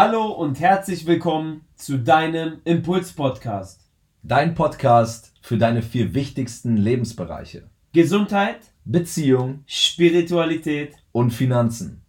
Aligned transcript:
Hallo 0.00 0.28
und 0.28 0.60
herzlich 0.60 1.06
willkommen 1.06 1.62
zu 1.74 1.98
deinem 1.98 2.60
Impuls-Podcast. 2.62 3.90
Dein 4.22 4.54
Podcast 4.54 5.32
für 5.42 5.58
deine 5.58 5.82
vier 5.82 6.14
wichtigsten 6.14 6.76
Lebensbereiche. 6.76 7.68
Gesundheit, 7.92 8.60
Beziehung 8.84 9.64
Spiritualität 9.66 10.94
und 11.10 11.32
Finanzen. 11.32 12.04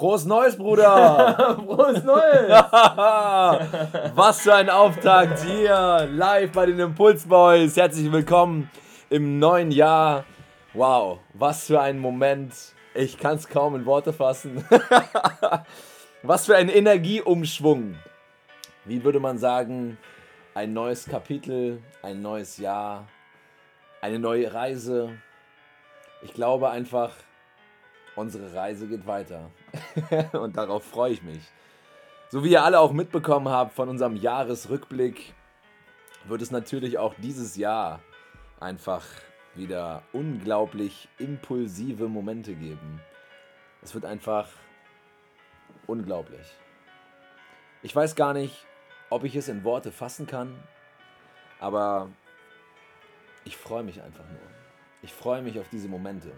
Frohes 0.00 0.24
Neues, 0.24 0.56
Bruder! 0.56 1.58
Frohes 1.66 2.02
Neues! 2.04 2.48
Was 4.16 4.40
für 4.40 4.54
ein 4.54 4.70
Auftakt 4.70 5.40
hier, 5.40 6.08
live 6.10 6.52
bei 6.52 6.64
den 6.64 6.78
Impulsboys. 6.78 7.76
Herzlich 7.76 8.10
willkommen 8.10 8.70
im 9.10 9.38
neuen 9.38 9.70
Jahr. 9.70 10.24
Wow, 10.72 11.18
was 11.34 11.66
für 11.66 11.82
ein 11.82 11.98
Moment. 11.98 12.54
Ich 12.94 13.18
kann 13.18 13.36
es 13.36 13.46
kaum 13.46 13.74
in 13.74 13.84
Worte 13.84 14.14
fassen. 14.14 14.64
was 16.22 16.46
für 16.46 16.56
ein 16.56 16.70
Energieumschwung. 16.70 17.96
Wie 18.86 19.04
würde 19.04 19.20
man 19.20 19.36
sagen, 19.36 19.98
ein 20.54 20.72
neues 20.72 21.04
Kapitel, 21.04 21.82
ein 22.00 22.22
neues 22.22 22.56
Jahr, 22.56 23.06
eine 24.00 24.18
neue 24.18 24.54
Reise. 24.54 25.10
Ich 26.22 26.32
glaube 26.32 26.70
einfach, 26.70 27.12
unsere 28.20 28.54
Reise 28.54 28.86
geht 28.86 29.06
weiter. 29.06 29.50
und 30.32 30.56
darauf 30.56 30.84
freue 30.84 31.12
ich 31.12 31.22
mich. 31.22 31.42
So 32.28 32.44
wie 32.44 32.52
ihr 32.52 32.62
alle 32.62 32.78
auch 32.78 32.92
mitbekommen 32.92 33.48
habt 33.48 33.72
von 33.72 33.88
unserem 33.88 34.14
Jahresrückblick, 34.14 35.34
wird 36.26 36.42
es 36.42 36.50
natürlich 36.50 36.98
auch 36.98 37.14
dieses 37.18 37.56
Jahr 37.56 38.00
einfach 38.60 39.04
wieder 39.54 40.02
unglaublich 40.12 41.08
impulsive 41.18 42.08
Momente 42.08 42.54
geben. 42.54 43.00
Es 43.82 43.94
wird 43.94 44.04
einfach 44.04 44.48
unglaublich. 45.86 46.46
Ich 47.82 47.96
weiß 47.96 48.14
gar 48.14 48.34
nicht, 48.34 48.66
ob 49.08 49.24
ich 49.24 49.34
es 49.34 49.48
in 49.48 49.64
Worte 49.64 49.90
fassen 49.90 50.26
kann, 50.26 50.62
aber 51.58 52.10
ich 53.44 53.56
freue 53.56 53.82
mich 53.82 54.02
einfach 54.02 54.28
nur. 54.28 54.40
Ich 55.02 55.12
freue 55.12 55.42
mich 55.42 55.58
auf 55.58 55.68
diese 55.70 55.88
Momente. 55.88 56.30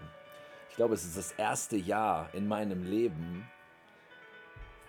Ich 0.73 0.77
glaube, 0.77 0.95
es 0.95 1.05
ist 1.05 1.15
das 1.15 1.33
erste 1.33 1.77
Jahr 1.77 2.33
in 2.33 2.47
meinem 2.47 2.83
Leben, 2.83 3.47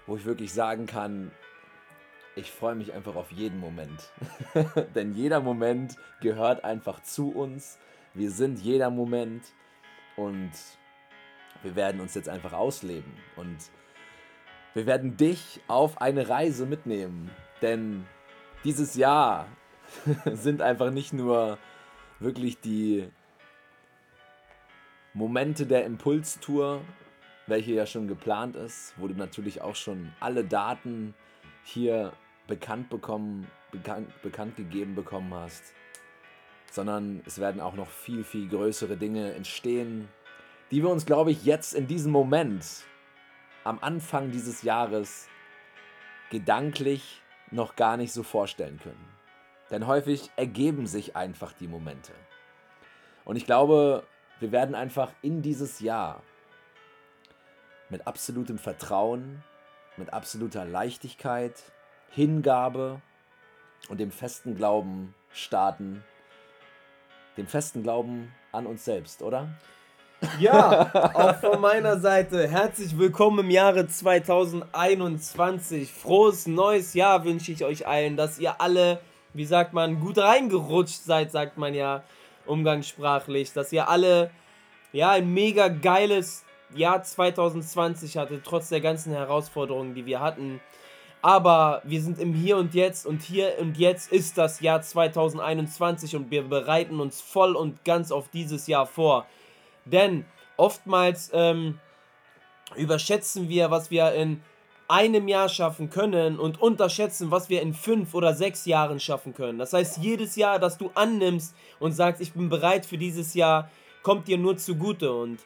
wo 0.06 0.16
ich 0.16 0.24
wirklich 0.24 0.50
sagen 0.50 0.86
kann, 0.86 1.30
ich 2.36 2.50
freue 2.50 2.74
mich 2.74 2.94
einfach 2.94 3.16
auf 3.16 3.30
jeden 3.30 3.60
Moment. 3.60 4.10
Denn 4.94 5.12
jeder 5.12 5.40
Moment 5.40 5.96
gehört 6.22 6.64
einfach 6.64 7.02
zu 7.02 7.32
uns. 7.32 7.78
Wir 8.14 8.30
sind 8.30 8.60
jeder 8.60 8.88
Moment 8.88 9.44
und 10.16 10.52
wir 11.62 11.76
werden 11.76 12.00
uns 12.00 12.14
jetzt 12.14 12.30
einfach 12.30 12.54
ausleben. 12.54 13.12
Und 13.36 13.58
wir 14.72 14.86
werden 14.86 15.18
dich 15.18 15.60
auf 15.68 16.00
eine 16.00 16.30
Reise 16.30 16.64
mitnehmen. 16.64 17.30
Denn 17.60 18.06
dieses 18.64 18.94
Jahr 18.94 19.48
sind 20.32 20.62
einfach 20.62 20.90
nicht 20.90 21.12
nur 21.12 21.58
wirklich 22.20 22.58
die 22.58 23.10
Momente 25.14 25.64
der 25.64 25.84
Impulstour, 25.84 26.80
welche 27.46 27.72
ja 27.72 27.86
schon 27.86 28.08
geplant 28.08 28.56
ist, 28.56 28.94
wo 28.96 29.06
du 29.06 29.14
natürlich 29.14 29.62
auch 29.62 29.76
schon 29.76 30.12
alle 30.18 30.44
Daten 30.44 31.14
hier 31.62 32.12
bekannt 32.48 32.90
bekommen, 32.90 33.46
bekannt, 33.70 34.10
bekannt 34.22 34.56
gegeben 34.56 34.96
bekommen 34.96 35.32
hast, 35.32 35.72
sondern 36.70 37.22
es 37.26 37.38
werden 37.38 37.60
auch 37.60 37.74
noch 37.74 37.88
viel, 37.88 38.24
viel 38.24 38.48
größere 38.48 38.96
Dinge 38.96 39.32
entstehen, 39.34 40.08
die 40.72 40.82
wir 40.82 40.90
uns, 40.90 41.06
glaube 41.06 41.30
ich, 41.30 41.44
jetzt 41.44 41.74
in 41.74 41.86
diesem 41.86 42.10
Moment, 42.10 42.64
am 43.62 43.78
Anfang 43.80 44.32
dieses 44.32 44.62
Jahres, 44.62 45.28
gedanklich 46.30 47.22
noch 47.52 47.76
gar 47.76 47.96
nicht 47.96 48.12
so 48.12 48.24
vorstellen 48.24 48.80
können. 48.82 49.08
Denn 49.70 49.86
häufig 49.86 50.32
ergeben 50.34 50.86
sich 50.86 51.14
einfach 51.14 51.52
die 51.52 51.68
Momente. 51.68 52.12
Und 53.24 53.36
ich 53.36 53.46
glaube, 53.46 54.04
wir 54.44 54.52
werden 54.52 54.74
einfach 54.74 55.10
in 55.22 55.40
dieses 55.40 55.80
Jahr 55.80 56.22
mit 57.88 58.06
absolutem 58.06 58.58
Vertrauen, 58.58 59.42
mit 59.96 60.12
absoluter 60.12 60.66
Leichtigkeit, 60.66 61.54
Hingabe 62.10 63.00
und 63.88 64.00
dem 64.00 64.10
festen 64.10 64.54
Glauben 64.54 65.14
starten. 65.32 66.04
Dem 67.38 67.46
festen 67.46 67.82
Glauben 67.82 68.34
an 68.52 68.66
uns 68.66 68.84
selbst, 68.84 69.22
oder? 69.22 69.48
Ja, 70.38 70.90
auch 71.14 71.36
von 71.36 71.62
meiner 71.62 71.98
Seite 71.98 72.46
herzlich 72.46 72.98
willkommen 72.98 73.46
im 73.46 73.50
Jahre 73.50 73.86
2021. 73.86 75.90
Frohes 75.90 76.46
neues 76.46 76.92
Jahr 76.92 77.24
wünsche 77.24 77.50
ich 77.50 77.64
euch 77.64 77.86
allen, 77.86 78.18
dass 78.18 78.38
ihr 78.38 78.60
alle, 78.60 79.00
wie 79.32 79.46
sagt 79.46 79.72
man, 79.72 80.00
gut 80.00 80.18
reingerutscht 80.18 81.02
seid, 81.02 81.32
sagt 81.32 81.56
man 81.56 81.72
ja 81.72 82.04
umgangssprachlich, 82.46 83.52
dass 83.52 83.72
ihr 83.72 83.88
alle 83.88 84.30
ja 84.92 85.10
ein 85.10 85.32
mega 85.32 85.68
geiles 85.68 86.44
Jahr 86.74 87.02
2020 87.02 88.16
hattet, 88.16 88.44
trotz 88.44 88.68
der 88.68 88.80
ganzen 88.80 89.12
Herausforderungen, 89.12 89.94
die 89.94 90.06
wir 90.06 90.20
hatten. 90.20 90.60
Aber 91.22 91.80
wir 91.84 92.02
sind 92.02 92.18
im 92.18 92.34
Hier 92.34 92.56
und 92.58 92.74
Jetzt 92.74 93.06
und 93.06 93.22
hier 93.22 93.54
und 93.58 93.78
jetzt 93.78 94.12
ist 94.12 94.36
das 94.36 94.60
Jahr 94.60 94.82
2021 94.82 96.16
und 96.16 96.30
wir 96.30 96.42
bereiten 96.42 97.00
uns 97.00 97.20
voll 97.20 97.56
und 97.56 97.84
ganz 97.84 98.12
auf 98.12 98.28
dieses 98.28 98.66
Jahr 98.66 98.86
vor. 98.86 99.26
Denn 99.86 100.26
oftmals 100.56 101.30
ähm, 101.32 101.80
überschätzen 102.76 103.48
wir, 103.48 103.70
was 103.70 103.90
wir 103.90 104.12
in 104.12 104.42
einem 104.88 105.28
Jahr 105.28 105.48
schaffen 105.48 105.90
können 105.90 106.38
und 106.38 106.60
unterschätzen, 106.60 107.30
was 107.30 107.48
wir 107.48 107.62
in 107.62 107.72
fünf 107.72 108.14
oder 108.14 108.34
sechs 108.34 108.66
Jahren 108.66 109.00
schaffen 109.00 109.34
können. 109.34 109.58
Das 109.58 109.72
heißt, 109.72 109.98
jedes 109.98 110.36
Jahr, 110.36 110.58
das 110.58 110.76
du 110.76 110.90
annimmst 110.94 111.54
und 111.80 111.92
sagst, 111.92 112.20
ich 112.20 112.32
bin 112.32 112.48
bereit 112.48 112.84
für 112.84 112.98
dieses 112.98 113.34
Jahr, 113.34 113.70
kommt 114.02 114.28
dir 114.28 114.36
nur 114.36 114.56
zugute. 114.56 115.12
Und 115.12 115.38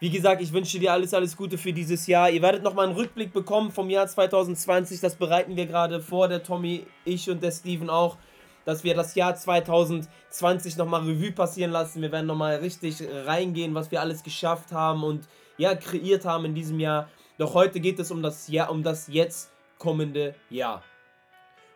wie 0.00 0.10
gesagt, 0.10 0.42
ich 0.42 0.52
wünsche 0.52 0.78
dir 0.78 0.92
alles, 0.92 1.14
alles 1.14 1.36
Gute 1.36 1.56
für 1.56 1.72
dieses 1.72 2.06
Jahr. 2.06 2.28
Ihr 2.30 2.42
werdet 2.42 2.62
nochmal 2.64 2.86
einen 2.86 2.96
Rückblick 2.96 3.32
bekommen 3.32 3.70
vom 3.70 3.88
Jahr 3.90 4.06
2020. 4.06 5.00
Das 5.00 5.14
bereiten 5.14 5.56
wir 5.56 5.66
gerade 5.66 6.00
vor, 6.00 6.28
der 6.28 6.42
Tommy, 6.42 6.84
ich 7.04 7.30
und 7.30 7.42
der 7.42 7.52
Steven 7.52 7.88
auch, 7.88 8.16
dass 8.64 8.82
wir 8.82 8.94
das 8.94 9.14
Jahr 9.14 9.36
2020 9.36 10.76
nochmal 10.76 11.02
Revue 11.02 11.32
passieren 11.32 11.70
lassen. 11.70 12.02
Wir 12.02 12.10
werden 12.10 12.26
nochmal 12.26 12.56
richtig 12.56 12.96
reingehen, 13.24 13.74
was 13.74 13.90
wir 13.90 14.00
alles 14.00 14.22
geschafft 14.22 14.72
haben 14.72 15.04
und 15.04 15.28
ja, 15.56 15.74
kreiert 15.76 16.24
haben 16.24 16.46
in 16.46 16.54
diesem 16.54 16.80
Jahr. 16.80 17.08
Doch 17.38 17.54
heute 17.54 17.80
geht 17.80 17.98
es 17.98 18.10
um 18.10 18.22
das 18.22 18.48
Jahr, 18.48 18.70
um 18.70 18.82
das 18.82 19.08
jetzt 19.08 19.50
kommende 19.78 20.34
Jahr. 20.50 20.82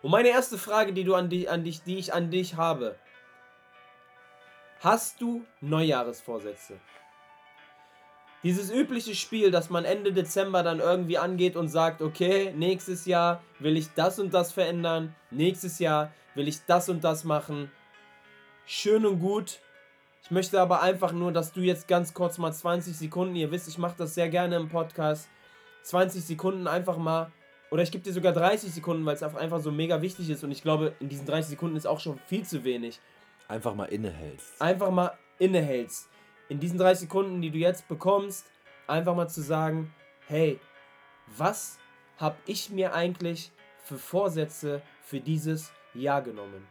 Und 0.02 0.12
meine 0.12 0.28
erste 0.28 0.58
Frage, 0.58 0.92
die 0.92 1.04
du 1.04 1.14
an 1.14 1.28
dich, 1.28 1.50
an 1.50 1.64
dich, 1.64 1.82
die 1.82 1.98
ich 1.98 2.14
an 2.14 2.30
dich 2.30 2.56
habe. 2.56 2.96
Hast 4.80 5.20
du 5.20 5.44
Neujahresvorsätze? 5.60 6.78
Dieses 8.44 8.70
übliche 8.70 9.16
Spiel, 9.16 9.50
das 9.50 9.68
man 9.68 9.84
Ende 9.84 10.12
Dezember 10.12 10.62
dann 10.62 10.78
irgendwie 10.78 11.18
angeht 11.18 11.56
und 11.56 11.66
sagt, 11.66 12.00
okay, 12.00 12.52
nächstes 12.56 13.04
Jahr 13.04 13.42
will 13.58 13.76
ich 13.76 13.92
das 13.94 14.20
und 14.20 14.32
das 14.32 14.52
verändern, 14.52 15.16
nächstes 15.32 15.80
Jahr 15.80 16.12
will 16.36 16.46
ich 16.46 16.64
das 16.66 16.88
und 16.88 17.02
das 17.02 17.24
machen. 17.24 17.72
Schön 18.64 19.04
und 19.04 19.18
gut. 19.18 19.58
Ich 20.22 20.30
möchte 20.30 20.60
aber 20.60 20.82
einfach 20.82 21.10
nur, 21.10 21.32
dass 21.32 21.52
du 21.52 21.60
jetzt 21.62 21.88
ganz 21.88 22.14
kurz 22.14 22.38
mal 22.38 22.52
20 22.52 22.96
Sekunden, 22.96 23.34
ihr 23.34 23.50
wisst, 23.50 23.66
ich 23.66 23.78
mache 23.78 23.96
das 23.98 24.14
sehr 24.14 24.28
gerne 24.28 24.54
im 24.54 24.68
Podcast, 24.68 25.28
20 25.88 26.22
Sekunden 26.22 26.66
einfach 26.66 26.98
mal, 26.98 27.32
oder 27.70 27.82
ich 27.82 27.90
gebe 27.90 28.04
dir 28.04 28.12
sogar 28.12 28.34
30 28.34 28.70
Sekunden, 28.72 29.06
weil 29.06 29.14
es 29.14 29.22
einfach 29.22 29.60
so 29.60 29.70
mega 29.70 30.02
wichtig 30.02 30.28
ist 30.28 30.44
und 30.44 30.50
ich 30.50 30.60
glaube, 30.60 30.94
in 31.00 31.08
diesen 31.08 31.24
30 31.24 31.48
Sekunden 31.48 31.76
ist 31.76 31.86
auch 31.86 31.98
schon 31.98 32.18
viel 32.26 32.44
zu 32.44 32.62
wenig. 32.62 33.00
Einfach 33.48 33.74
mal 33.74 33.86
innehältst. 33.86 34.60
Einfach 34.60 34.90
mal 34.90 35.12
innehältst. 35.38 36.10
In 36.50 36.60
diesen 36.60 36.76
30 36.76 37.08
Sekunden, 37.08 37.40
die 37.40 37.50
du 37.50 37.56
jetzt 37.56 37.88
bekommst, 37.88 38.50
einfach 38.86 39.16
mal 39.16 39.28
zu 39.28 39.40
sagen, 39.40 39.94
hey, 40.26 40.60
was 41.38 41.78
habe 42.18 42.36
ich 42.44 42.68
mir 42.68 42.92
eigentlich 42.92 43.50
für 43.82 43.96
Vorsätze 43.96 44.82
für 45.02 45.20
dieses 45.20 45.72
Jahr 45.94 46.20
genommen? 46.20 46.66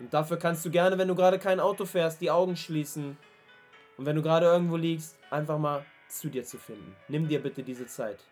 Und 0.00 0.14
dafür 0.14 0.38
kannst 0.38 0.64
du 0.64 0.70
gerne, 0.70 0.96
wenn 0.96 1.08
du 1.08 1.14
gerade 1.14 1.38
kein 1.38 1.60
Auto 1.60 1.84
fährst, 1.84 2.22
die 2.22 2.30
Augen 2.30 2.56
schließen. 2.56 3.18
Und 3.98 4.06
wenn 4.06 4.16
du 4.16 4.22
gerade 4.22 4.46
irgendwo 4.46 4.76
liegst, 4.76 5.18
einfach 5.30 5.58
mal 5.58 5.84
zu 6.08 6.30
dir 6.30 6.44
zu 6.44 6.56
finden. 6.56 6.96
Nimm 7.08 7.28
dir 7.28 7.42
bitte 7.42 7.62
diese 7.62 7.86
Zeit. 7.86 8.24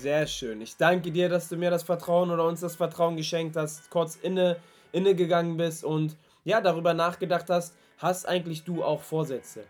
Sehr 0.00 0.28
schön. 0.28 0.60
Ich 0.60 0.76
danke 0.76 1.10
dir, 1.10 1.28
dass 1.28 1.48
du 1.48 1.56
mir 1.56 1.70
das 1.70 1.82
Vertrauen 1.82 2.30
oder 2.30 2.46
uns 2.46 2.60
das 2.60 2.76
Vertrauen 2.76 3.16
geschenkt 3.16 3.56
hast, 3.56 3.90
kurz 3.90 4.14
inne, 4.14 4.56
inne 4.92 5.16
gegangen 5.16 5.56
bist 5.56 5.82
und 5.84 6.16
ja, 6.44 6.60
darüber 6.60 6.94
nachgedacht 6.94 7.50
hast, 7.50 7.74
hast 7.96 8.28
eigentlich 8.28 8.62
du 8.62 8.84
auch 8.84 9.02
Vorsätze? 9.02 9.64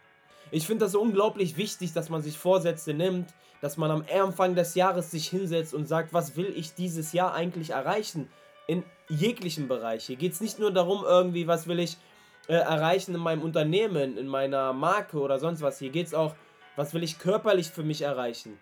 Ich 0.50 0.66
finde 0.66 0.84
das 0.84 0.94
unglaublich 0.94 1.56
wichtig, 1.56 1.94
dass 1.94 2.10
man 2.10 2.20
sich 2.20 2.36
Vorsätze 2.36 2.92
nimmt, 2.92 3.32
dass 3.62 3.78
man 3.78 3.90
am 3.90 4.04
Anfang 4.14 4.54
des 4.54 4.74
Jahres 4.74 5.10
sich 5.10 5.28
hinsetzt 5.28 5.72
und 5.72 5.88
sagt, 5.88 6.12
was 6.12 6.36
will 6.36 6.52
ich 6.54 6.74
dieses 6.74 7.14
Jahr 7.14 7.32
eigentlich 7.32 7.70
erreichen? 7.70 8.28
In 8.66 8.84
jeglichen 9.08 9.66
Bereich. 9.66 10.04
Hier 10.04 10.16
geht 10.16 10.32
es 10.32 10.42
nicht 10.42 10.58
nur 10.58 10.70
darum, 10.70 11.04
irgendwie, 11.06 11.46
was 11.46 11.66
will 11.68 11.78
ich 11.78 11.96
äh, 12.48 12.52
erreichen 12.52 13.14
in 13.14 13.20
meinem 13.22 13.40
Unternehmen, 13.40 14.18
in 14.18 14.26
meiner 14.26 14.74
Marke 14.74 15.20
oder 15.20 15.38
sonst 15.38 15.62
was. 15.62 15.78
Hier 15.78 15.90
geht 15.90 16.08
es 16.08 16.14
auch, 16.14 16.34
was 16.76 16.92
will 16.92 17.02
ich 17.02 17.18
körperlich 17.18 17.70
für 17.70 17.82
mich 17.82 18.02
erreichen? 18.02 18.58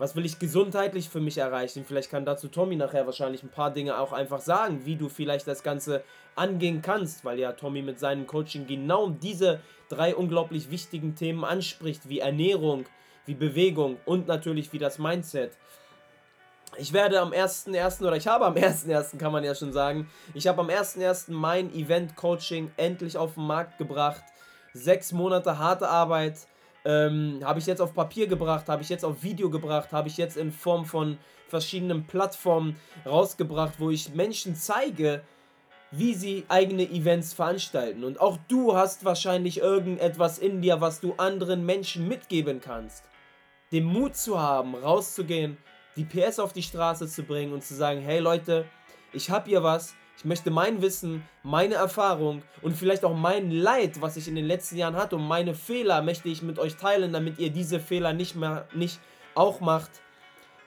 Was 0.00 0.16
will 0.16 0.24
ich 0.24 0.38
gesundheitlich 0.38 1.10
für 1.10 1.20
mich 1.20 1.36
erreichen? 1.36 1.84
Vielleicht 1.86 2.10
kann 2.10 2.24
dazu 2.24 2.48
Tommy 2.48 2.74
nachher 2.74 3.04
wahrscheinlich 3.04 3.42
ein 3.42 3.50
paar 3.50 3.70
Dinge 3.70 3.98
auch 3.98 4.14
einfach 4.14 4.40
sagen, 4.40 4.86
wie 4.86 4.96
du 4.96 5.10
vielleicht 5.10 5.46
das 5.46 5.62
Ganze 5.62 6.02
angehen 6.34 6.80
kannst, 6.80 7.22
weil 7.22 7.38
ja 7.38 7.52
Tommy 7.52 7.82
mit 7.82 7.98
seinem 7.98 8.26
Coaching 8.26 8.66
genau 8.66 9.10
diese 9.10 9.60
drei 9.90 10.16
unglaublich 10.16 10.70
wichtigen 10.70 11.16
Themen 11.16 11.44
anspricht, 11.44 12.08
wie 12.08 12.20
Ernährung, 12.20 12.86
wie 13.26 13.34
Bewegung 13.34 13.98
und 14.06 14.26
natürlich 14.26 14.72
wie 14.72 14.78
das 14.78 14.98
Mindset. 14.98 15.52
Ich 16.78 16.94
werde 16.94 17.20
am 17.20 17.32
1.1. 17.32 18.02
oder 18.02 18.16
ich 18.16 18.26
habe 18.26 18.46
am 18.46 18.54
1.1. 18.54 19.18
kann 19.18 19.32
man 19.32 19.44
ja 19.44 19.54
schon 19.54 19.74
sagen, 19.74 20.08
ich 20.32 20.46
habe 20.46 20.62
am 20.62 20.70
1.1. 20.70 21.30
mein 21.30 21.74
Event-Coaching 21.74 22.70
endlich 22.78 23.18
auf 23.18 23.34
den 23.34 23.46
Markt 23.46 23.76
gebracht. 23.76 24.22
Sechs 24.72 25.12
Monate 25.12 25.58
harte 25.58 25.90
Arbeit 25.90 26.38
ähm, 26.84 27.40
habe 27.42 27.58
ich 27.58 27.66
jetzt 27.66 27.80
auf 27.80 27.94
Papier 27.94 28.26
gebracht, 28.26 28.68
habe 28.68 28.82
ich 28.82 28.88
jetzt 28.88 29.04
auf 29.04 29.22
Video 29.22 29.50
gebracht, 29.50 29.92
habe 29.92 30.08
ich 30.08 30.16
jetzt 30.16 30.36
in 30.36 30.52
Form 30.52 30.84
von 30.84 31.18
verschiedenen 31.48 32.06
Plattformen 32.06 32.76
rausgebracht, 33.04 33.74
wo 33.78 33.90
ich 33.90 34.14
Menschen 34.14 34.54
zeige, 34.54 35.22
wie 35.90 36.14
sie 36.14 36.44
eigene 36.48 36.84
Events 36.84 37.34
veranstalten. 37.34 38.04
Und 38.04 38.20
auch 38.20 38.38
du 38.48 38.76
hast 38.76 39.04
wahrscheinlich 39.04 39.58
irgendetwas 39.58 40.38
in 40.38 40.62
dir, 40.62 40.80
was 40.80 41.00
du 41.00 41.14
anderen 41.16 41.66
Menschen 41.66 42.06
mitgeben 42.06 42.60
kannst. 42.60 43.04
Den 43.72 43.84
Mut 43.84 44.16
zu 44.16 44.40
haben, 44.40 44.74
rauszugehen, 44.74 45.58
die 45.96 46.04
PS 46.04 46.38
auf 46.38 46.52
die 46.52 46.62
Straße 46.62 47.08
zu 47.08 47.24
bringen 47.24 47.52
und 47.52 47.64
zu 47.64 47.74
sagen, 47.74 48.00
hey 48.00 48.20
Leute, 48.20 48.64
ich 49.12 49.30
habe 49.30 49.48
hier 49.48 49.62
was, 49.62 49.94
ich 50.16 50.24
möchte 50.24 50.50
mein 50.50 50.82
Wissen, 50.82 51.22
meine 51.42 51.76
Erfahrung 51.76 52.42
und 52.62 52.76
vielleicht 52.76 53.04
auch 53.04 53.16
mein 53.16 53.50
Leid, 53.50 54.00
was 54.02 54.16
ich 54.16 54.28
in 54.28 54.34
den 54.34 54.44
letzten 54.44 54.76
Jahren 54.76 54.96
hatte 54.96 55.16
und 55.16 55.26
meine 55.26 55.54
Fehler 55.54 56.02
möchte 56.02 56.28
ich 56.28 56.42
mit 56.42 56.58
euch 56.58 56.76
teilen, 56.76 57.12
damit 57.12 57.38
ihr 57.38 57.50
diese 57.50 57.80
Fehler 57.80 58.12
nicht 58.12 58.36
mehr 58.36 58.66
nicht 58.74 59.00
auch 59.34 59.60
macht. 59.60 59.90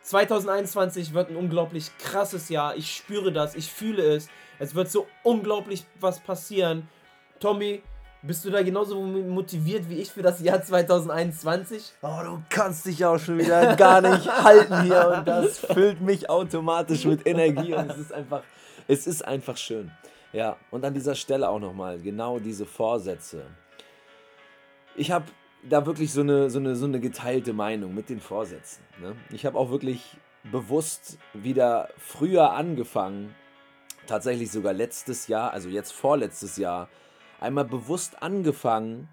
2021 0.02 1.14
wird 1.14 1.30
ein 1.30 1.36
unglaublich 1.36 1.92
krasses 1.98 2.50
Jahr. 2.50 2.76
Ich 2.76 2.94
spüre 2.94 3.32
das, 3.32 3.56
ich 3.56 3.72
fühle 3.72 4.04
es. 4.04 4.28
Es 4.60 4.76
wird 4.76 4.92
so 4.92 5.08
unglaublich 5.24 5.86
was 6.00 6.20
passieren. 6.20 6.90
Tommy, 7.40 7.82
bist 8.22 8.46
du 8.46 8.50
da 8.50 8.64
genauso 8.64 9.02
motiviert 9.02 9.90
wie 9.90 10.00
ich 10.00 10.10
für 10.10 10.22
das 10.22 10.40
Jahr 10.40 10.62
2021? 10.62 11.94
Oh, 12.02 12.20
du 12.24 12.42
kannst 12.50 12.86
dich 12.86 13.04
auch 13.06 13.20
schon 13.20 13.38
wieder 13.38 13.76
gar 13.76 14.02
nicht 14.02 14.26
halten 14.28 14.84
hier 14.84 15.14
und 15.18 15.28
das 15.28 15.60
füllt 15.60 16.00
mich 16.02 16.30
automatisch 16.30 17.06
mit 17.06 17.28
Energie 17.28 17.74
und 17.74 17.92
es 17.92 17.98
ist 17.98 18.14
einfach, 18.14 18.44
es 18.88 19.08
ist 19.08 19.24
einfach 19.24 19.58
schön. 19.58 19.92
Ja, 20.32 20.58
und 20.72 20.84
an 20.84 20.94
dieser 20.94 21.16
Stelle 21.16 21.50
auch 21.50 21.60
nochmal 21.60 22.00
genau 22.00 22.40
diese 22.40 22.66
Vorsätze. 22.66 23.46
Ich 24.96 25.12
habe 25.12 25.26
da 25.68 25.86
wirklich 25.86 26.12
so 26.12 26.22
eine, 26.22 26.50
so, 26.50 26.60
eine, 26.60 26.76
so 26.76 26.86
eine 26.86 27.00
geteilte 27.00 27.54
Meinung 27.54 27.94
mit 27.94 28.10
den 28.10 28.20
Vorsätzen. 28.20 28.84
Ne? 29.00 29.16
Ich 29.32 29.46
habe 29.46 29.58
auch 29.58 29.70
wirklich 29.70 30.18
bewusst 30.52 31.18
wieder 31.34 31.90
früher 31.98 32.52
angefangen, 32.52 33.34
tatsächlich 34.08 34.52
sogar 34.52 34.74
letztes 34.74 35.28
Jahr, 35.28 35.52
also 35.52 35.70
jetzt 35.70 35.94
vorletztes 35.94 36.58
Jahr, 36.58 36.90
einmal 37.40 37.66
bewusst 37.66 38.22
angefangen, 38.22 39.08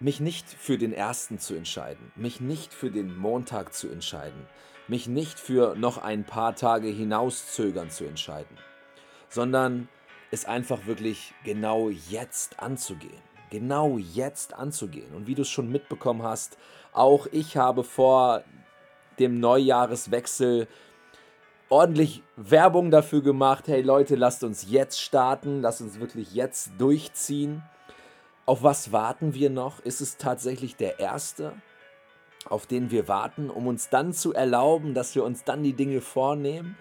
mich 0.00 0.20
nicht 0.20 0.48
für 0.48 0.78
den 0.78 0.92
ersten 0.92 1.38
zu 1.38 1.54
entscheiden, 1.54 2.12
mich 2.16 2.40
nicht 2.40 2.74
für 2.74 2.90
den 2.90 3.16
Montag 3.16 3.72
zu 3.72 3.88
entscheiden, 3.88 4.46
mich 4.88 5.06
nicht 5.06 5.38
für 5.38 5.74
noch 5.76 5.98
ein 5.98 6.24
paar 6.24 6.54
Tage 6.54 6.88
hinauszögern 6.88 7.90
zu 7.90 8.04
entscheiden, 8.04 8.58
sondern 9.28 9.88
es 10.30 10.44
einfach 10.44 10.86
wirklich 10.86 11.32
genau 11.44 11.88
jetzt 11.88 12.60
anzugehen. 12.60 13.22
Genau 13.50 13.98
jetzt 13.98 14.54
anzugehen. 14.54 15.14
Und 15.14 15.26
wie 15.28 15.36
du 15.36 15.42
es 15.42 15.48
schon 15.48 15.70
mitbekommen 15.70 16.22
hast, 16.22 16.58
auch 16.92 17.26
ich 17.30 17.56
habe 17.56 17.84
vor 17.84 18.42
dem 19.18 19.38
Neujahreswechsel 19.38 20.66
ordentlich 21.68 22.22
Werbung 22.36 22.90
dafür 22.90 23.22
gemacht. 23.22 23.68
Hey 23.68 23.82
Leute, 23.82 24.16
lasst 24.16 24.42
uns 24.44 24.66
jetzt 24.68 25.00
starten, 25.00 25.60
lasst 25.60 25.80
uns 25.80 26.00
wirklich 26.00 26.34
jetzt 26.34 26.72
durchziehen. 26.78 27.62
Auf 28.46 28.62
was 28.62 28.92
warten 28.92 29.32
wir 29.34 29.48
noch? 29.48 29.80
Ist 29.80 30.00
es 30.00 30.18
tatsächlich 30.18 30.76
der 30.76 30.98
erste, 30.98 31.54
auf 32.44 32.66
den 32.66 32.90
wir 32.90 33.08
warten, 33.08 33.48
um 33.48 33.66
uns 33.66 33.88
dann 33.88 34.12
zu 34.12 34.34
erlauben, 34.34 34.92
dass 34.92 35.14
wir 35.14 35.24
uns 35.24 35.44
dann 35.44 35.62
die 35.62 35.72
Dinge 35.72 36.02
vornehmen, 36.02 36.76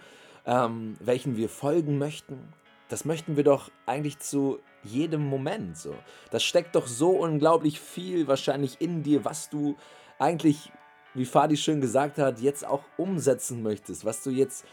ähm, 0.46 0.98
welchen 1.00 1.38
wir 1.38 1.48
folgen 1.48 1.98
möchten? 1.98 2.54
Das 2.90 3.06
möchten 3.06 3.38
wir 3.38 3.46
doch 3.46 3.72
eigentlich 3.86 4.20
zu 4.20 4.60
jedem 4.84 5.26
Moment 5.26 5.78
so. 5.78 5.96
Das 6.32 6.44
steckt 6.44 6.76
doch 6.76 6.86
so 6.86 7.12
unglaublich 7.12 7.80
viel 7.80 8.28
wahrscheinlich 8.28 8.82
in 8.82 9.02
dir, 9.02 9.24
was 9.24 9.50
du 9.50 9.78
eigentlich 10.20 10.70
wie 11.14 11.26
Fadi 11.26 11.56
schön 11.58 11.80
gesagt 11.80 12.18
hat, 12.18 12.40
jetzt 12.40 12.66
auch 12.66 12.84
umsetzen 12.98 13.64
möchtest, 13.64 14.04
was 14.04 14.24
du 14.24 14.32
jetzt 14.32 14.66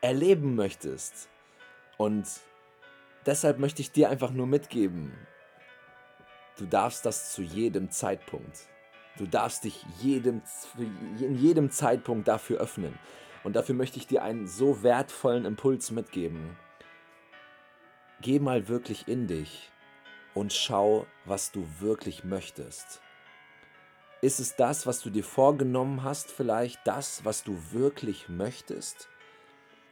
erleben 0.00 0.54
möchtest. 0.54 1.28
Und 1.96 2.26
deshalb 3.26 3.58
möchte 3.58 3.82
ich 3.82 3.90
dir 3.90 4.10
einfach 4.10 4.30
nur 4.30 4.46
mitgeben, 4.46 5.12
du 6.58 6.66
darfst 6.66 7.04
das 7.06 7.32
zu 7.32 7.42
jedem 7.42 7.90
Zeitpunkt. 7.90 8.68
Du 9.16 9.26
darfst 9.26 9.64
dich 9.64 9.84
jedem, 10.00 10.42
in 11.20 11.36
jedem 11.36 11.70
Zeitpunkt 11.70 12.26
dafür 12.26 12.58
öffnen. 12.58 12.98
Und 13.44 13.56
dafür 13.56 13.74
möchte 13.74 13.98
ich 13.98 14.06
dir 14.06 14.22
einen 14.22 14.46
so 14.46 14.82
wertvollen 14.82 15.44
Impuls 15.44 15.90
mitgeben. 15.90 16.56
Geh 18.20 18.38
mal 18.38 18.68
wirklich 18.68 19.06
in 19.06 19.26
dich 19.26 19.70
und 20.32 20.52
schau, 20.52 21.06
was 21.26 21.52
du 21.52 21.66
wirklich 21.78 22.24
möchtest. 22.24 23.00
Ist 24.22 24.40
es 24.40 24.56
das, 24.56 24.86
was 24.86 25.00
du 25.00 25.10
dir 25.10 25.22
vorgenommen 25.22 26.02
hast, 26.02 26.30
vielleicht 26.30 26.80
das, 26.84 27.24
was 27.24 27.44
du 27.44 27.58
wirklich 27.72 28.28
möchtest? 28.28 29.08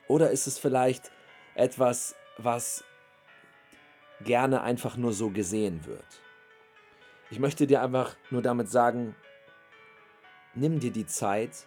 Oder 0.09 0.31
ist 0.31 0.47
es 0.47 0.59
vielleicht 0.59 1.13
etwas, 1.55 2.17
was 2.39 2.83
gerne 4.23 4.63
einfach 4.63 4.97
nur 4.97 5.13
so 5.13 5.31
gesehen 5.31 5.85
wird? 5.85 6.23
Ich 7.33 7.39
möchte 7.39 7.67
dir 7.67 7.83
einfach 7.83 8.15
nur 8.31 8.43
damit 8.43 8.69
sagen, 8.69 9.17
nimm 10.55 10.81
dir 10.81 10.93
die 10.93 11.07
Zeit 11.07 11.67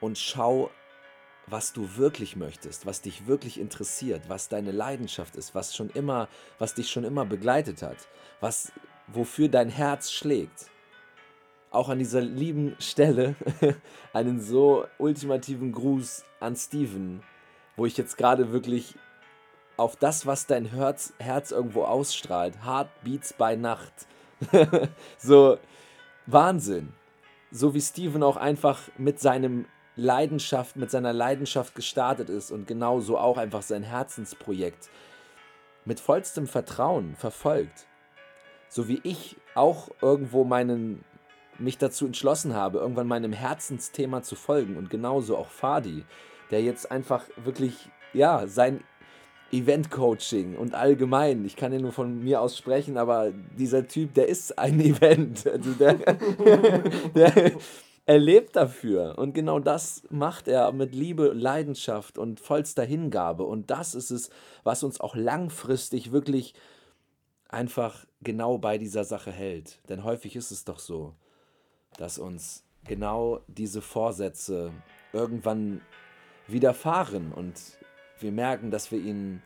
und 0.00 0.18
schau, 0.18 0.70
was 1.46 1.72
du 1.72 1.96
wirklich 1.96 2.34
möchtest, 2.34 2.84
was 2.84 3.00
dich 3.00 3.26
wirklich 3.28 3.58
interessiert, 3.58 4.28
was 4.28 4.48
deine 4.48 4.72
Leidenschaft 4.72 5.36
ist, 5.36 5.54
was 5.54 5.74
schon 5.74 5.88
immer, 5.90 6.28
was 6.58 6.74
dich 6.74 6.90
schon 6.90 7.04
immer 7.04 7.24
begleitet 7.24 7.80
hat, 7.80 8.08
was 8.40 8.72
wofür 9.06 9.48
dein 9.48 9.70
Herz 9.70 10.10
schlägt 10.10 10.68
auch 11.70 11.88
an 11.88 11.98
dieser 11.98 12.20
lieben 12.20 12.76
Stelle 12.78 13.36
einen 14.12 14.40
so 14.40 14.86
ultimativen 14.98 15.72
Gruß 15.72 16.24
an 16.40 16.56
Steven, 16.56 17.22
wo 17.76 17.86
ich 17.86 17.96
jetzt 17.96 18.16
gerade 18.16 18.52
wirklich 18.52 18.94
auf 19.76 19.94
das, 19.94 20.26
was 20.26 20.46
dein 20.46 20.64
Herz, 20.64 21.12
Herz 21.18 21.52
irgendwo 21.52 21.84
ausstrahlt, 21.84 22.64
Heartbeats 22.64 23.32
bei 23.32 23.54
Nacht. 23.54 23.92
so 25.18 25.58
Wahnsinn. 26.26 26.92
So 27.50 27.74
wie 27.74 27.80
Steven 27.80 28.22
auch 28.22 28.36
einfach 28.36 28.80
mit 28.98 29.20
seinem 29.20 29.66
Leidenschaft, 29.96 30.76
mit 30.76 30.90
seiner 30.90 31.12
Leidenschaft 31.12 31.74
gestartet 31.74 32.28
ist 32.28 32.50
und 32.50 32.66
genauso 32.66 33.18
auch 33.18 33.36
einfach 33.36 33.62
sein 33.62 33.82
Herzensprojekt 33.82 34.90
mit 35.84 35.98
vollstem 35.98 36.46
Vertrauen 36.46 37.16
verfolgt. 37.16 37.86
So 38.68 38.86
wie 38.86 39.00
ich 39.02 39.36
auch 39.54 39.88
irgendwo 40.02 40.44
meinen 40.44 41.04
mich 41.58 41.78
dazu 41.78 42.06
entschlossen 42.06 42.54
habe, 42.54 42.78
irgendwann 42.78 43.08
meinem 43.08 43.32
Herzensthema 43.32 44.22
zu 44.22 44.36
folgen 44.36 44.76
und 44.76 44.90
genauso 44.90 45.36
auch 45.36 45.50
Fadi, 45.50 46.04
der 46.50 46.62
jetzt 46.62 46.92
einfach 46.92 47.24
wirklich, 47.36 47.90
ja, 48.12 48.46
sein 48.46 48.84
Event-Coaching 49.50 50.56
und 50.56 50.74
allgemein, 50.74 51.44
ich 51.44 51.56
kann 51.56 51.72
ja 51.72 51.78
nur 51.78 51.92
von 51.92 52.22
mir 52.22 52.40
aus 52.42 52.58
sprechen, 52.58 52.98
aber 52.98 53.32
dieser 53.56 53.88
Typ, 53.88 54.14
der 54.14 54.28
ist 54.28 54.58
ein 54.58 54.80
Event. 54.80 55.46
Also 55.46 55.72
der, 55.72 55.94
der, 57.14 57.52
er 58.04 58.18
lebt 58.18 58.56
dafür. 58.56 59.18
Und 59.18 59.32
genau 59.32 59.58
das 59.58 60.02
macht 60.10 60.48
er 60.48 60.72
mit 60.72 60.94
Liebe, 60.94 61.28
Leidenschaft 61.28 62.18
und 62.18 62.40
vollster 62.40 62.84
Hingabe. 62.84 63.44
Und 63.44 63.70
das 63.70 63.94
ist 63.94 64.10
es, 64.10 64.30
was 64.64 64.82
uns 64.82 65.00
auch 65.00 65.14
langfristig 65.14 66.12
wirklich 66.12 66.54
einfach 67.48 68.06
genau 68.20 68.58
bei 68.58 68.76
dieser 68.76 69.04
Sache 69.04 69.30
hält. 69.30 69.78
Denn 69.88 70.04
häufig 70.04 70.36
ist 70.36 70.50
es 70.50 70.64
doch 70.64 70.78
so, 70.78 71.14
dass 71.96 72.18
uns 72.18 72.64
genau 72.84 73.40
diese 73.46 73.80
Vorsätze 73.80 74.72
irgendwann 75.12 75.80
widerfahren 76.46 77.32
und 77.32 77.77
wir 78.20 78.32
merken, 78.32 78.70
dass 78.70 78.90
wir 78.90 78.98
ihnen 78.98 79.42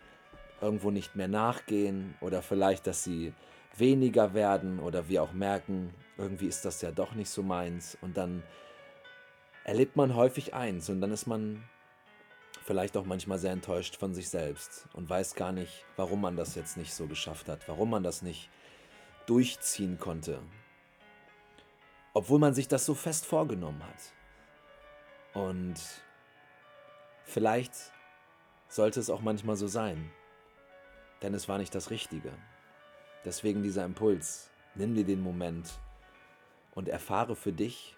irgendwo 0.61 0.91
nicht 0.91 1.17
mehr 1.17 1.29
nachgehen 1.29 2.14
oder 2.21 2.43
vielleicht, 2.43 2.87
dass 2.87 3.05
sie 3.05 3.35
weniger 3.76 4.35
werden 4.35 4.79
oder 4.81 5.09
wir 5.09 5.23
auch 5.23 5.33
merken, 5.33 5.95
irgendwie 6.19 6.47
ist 6.47 6.64
das 6.64 6.83
ja 6.83 6.91
doch 6.91 7.14
nicht 7.14 7.31
so 7.31 7.43
meins 7.43 7.97
und 8.00 8.17
dann 8.17 8.43
erlebt 9.64 9.97
man 9.97 10.14
häufig 10.14 10.55
eins 10.55 10.88
und 10.88 11.00
dann 11.00 11.11
ist 11.11 11.26
man 11.26 11.64
vielleicht 12.64 12.97
auch 12.97 13.05
manchmal 13.05 13.38
sehr 13.38 13.52
enttäuscht 13.52 13.97
von 13.97 14.14
sich 14.14 14.29
selbst 14.29 14.87
und 14.93 15.09
weiß 15.09 15.35
gar 15.35 15.52
nicht, 15.52 15.85
warum 15.97 16.21
man 16.21 16.37
das 16.37 16.55
jetzt 16.55 16.76
nicht 16.76 16.95
so 16.95 17.07
geschafft 17.07 17.49
hat, 17.49 17.67
warum 17.69 17.91
man 17.91 18.02
das 18.02 18.23
nicht 18.23 18.50
durchziehen 19.26 19.99
konnte, 19.99 20.41
obwohl 22.12 22.38
man 22.38 22.55
sich 22.55 22.69
das 22.69 22.85
so 22.85 22.95
fest 22.95 23.26
vorgenommen 23.26 23.83
hat. 23.85 24.12
Und 25.35 25.76
vielleicht 27.25 27.73
sollte 28.73 29.00
es 29.00 29.11
auch 29.11 29.21
manchmal 29.21 29.57
so 29.57 29.67
sein, 29.67 30.11
denn 31.21 31.35
es 31.35 31.47
war 31.47 31.59
nicht 31.59 31.75
das 31.75 31.91
Richtige. 31.91 32.33
Deswegen 33.23 33.62
dieser 33.62 33.85
Impuls, 33.85 34.50
nimm 34.75 34.95
dir 34.95 35.05
den 35.05 35.21
Moment 35.21 35.79
und 36.75 36.88
erfahre 36.88 37.37
für 37.37 37.52
dich, 37.52 37.95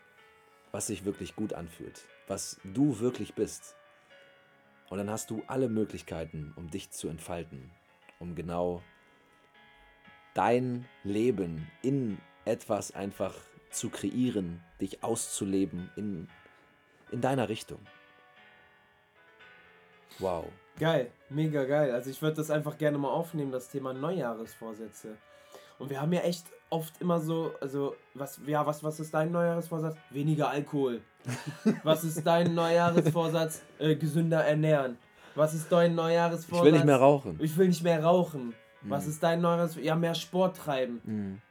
was 0.72 0.88
sich 0.88 1.04
wirklich 1.04 1.36
gut 1.36 1.52
anfühlt, 1.52 2.04
was 2.26 2.60
du 2.64 2.98
wirklich 2.98 3.34
bist. 3.34 3.76
Und 4.90 4.98
dann 4.98 5.10
hast 5.10 5.30
du 5.30 5.44
alle 5.46 5.68
Möglichkeiten, 5.68 6.52
um 6.56 6.68
dich 6.68 6.90
zu 6.90 7.08
entfalten, 7.08 7.70
um 8.18 8.34
genau 8.34 8.82
dein 10.34 10.86
Leben 11.04 11.70
in 11.82 12.18
etwas 12.44 12.92
einfach 12.92 13.36
zu 13.70 13.90
kreieren, 13.90 14.60
dich 14.80 15.04
auszuleben 15.04 15.88
in, 15.94 16.28
in 17.12 17.20
deiner 17.20 17.48
Richtung. 17.48 17.78
Wow. 20.18 20.50
Geil, 20.78 21.10
mega 21.28 21.64
geil. 21.64 21.92
Also 21.92 22.10
ich 22.10 22.20
würde 22.20 22.36
das 22.36 22.50
einfach 22.50 22.76
gerne 22.78 22.98
mal 22.98 23.10
aufnehmen, 23.10 23.52
das 23.52 23.68
Thema 23.68 23.92
Neujahresvorsätze. 23.92 25.16
Und 25.78 25.90
wir 25.90 26.00
haben 26.00 26.12
ja 26.12 26.20
echt 26.20 26.46
oft 26.70 27.00
immer 27.00 27.20
so, 27.20 27.52
also 27.60 27.94
was, 28.14 28.40
ja, 28.46 28.64
was, 28.66 28.82
was 28.82 29.00
ist 29.00 29.14
dein 29.14 29.30
Neujahresvorsatz? 29.32 29.96
Weniger 30.10 30.50
Alkohol. 30.50 31.00
was 31.82 32.04
ist 32.04 32.26
dein 32.26 32.54
Neujahresvorsatz? 32.54 33.62
Äh, 33.78 33.96
gesünder 33.96 34.44
ernähren. 34.44 34.98
Was 35.34 35.54
ist 35.54 35.70
dein 35.70 35.94
Neujahresvorsatz? 35.94 36.58
Ich 36.58 36.64
will 36.64 36.72
nicht 36.72 36.86
mehr 36.86 36.96
rauchen. 36.96 37.38
Ich 37.40 37.56
will 37.56 37.68
nicht 37.68 37.82
mehr 37.82 38.02
rauchen. 38.02 38.54
Mhm. 38.82 38.90
Was 38.90 39.06
ist 39.06 39.22
dein 39.22 39.40
Neujahresvorsatz? 39.40 39.84
Ja, 39.84 39.96
mehr 39.96 40.14
Sport 40.14 40.56
treiben. 40.56 41.00
Mhm. 41.04 41.42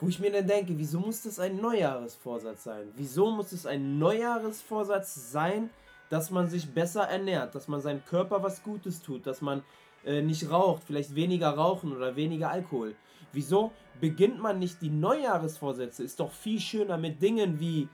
Wo 0.00 0.08
ich 0.08 0.18
mir 0.18 0.32
dann 0.32 0.46
denke, 0.46 0.76
wieso 0.76 0.98
muss 1.00 1.22
das 1.22 1.38
ein 1.38 1.56
Neujahresvorsatz 1.60 2.64
sein? 2.64 2.88
Wieso 2.96 3.30
muss 3.30 3.52
es 3.52 3.64
ein 3.64 3.98
Neujahresvorsatz 3.98 5.32
sein, 5.32 5.70
dass 6.14 6.30
man 6.30 6.48
sich 6.48 6.70
besser 6.70 7.02
ernährt, 7.02 7.56
dass 7.56 7.66
man 7.66 7.80
seinem 7.80 8.04
Körper 8.04 8.40
was 8.40 8.62
Gutes 8.62 9.02
tut, 9.02 9.26
dass 9.26 9.40
man 9.40 9.64
äh, 10.04 10.22
nicht 10.22 10.48
raucht, 10.48 10.84
vielleicht 10.84 11.16
weniger 11.16 11.48
rauchen 11.48 11.90
oder 11.90 12.14
weniger 12.14 12.50
Alkohol. 12.50 12.94
Wieso 13.32 13.72
beginnt 14.00 14.40
man 14.40 14.60
nicht 14.60 14.80
die 14.80 14.90
Neujahresvorsätze? 14.90 16.04
Ist 16.04 16.20
doch 16.20 16.30
viel 16.30 16.60
schöner 16.60 16.98
mit 16.98 17.20
Dingen 17.20 17.58
wie 17.58 17.88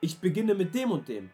ich 0.00 0.20
beginne 0.20 0.54
mit 0.54 0.74
dem 0.74 0.90
und 0.90 1.06
dem. 1.06 1.28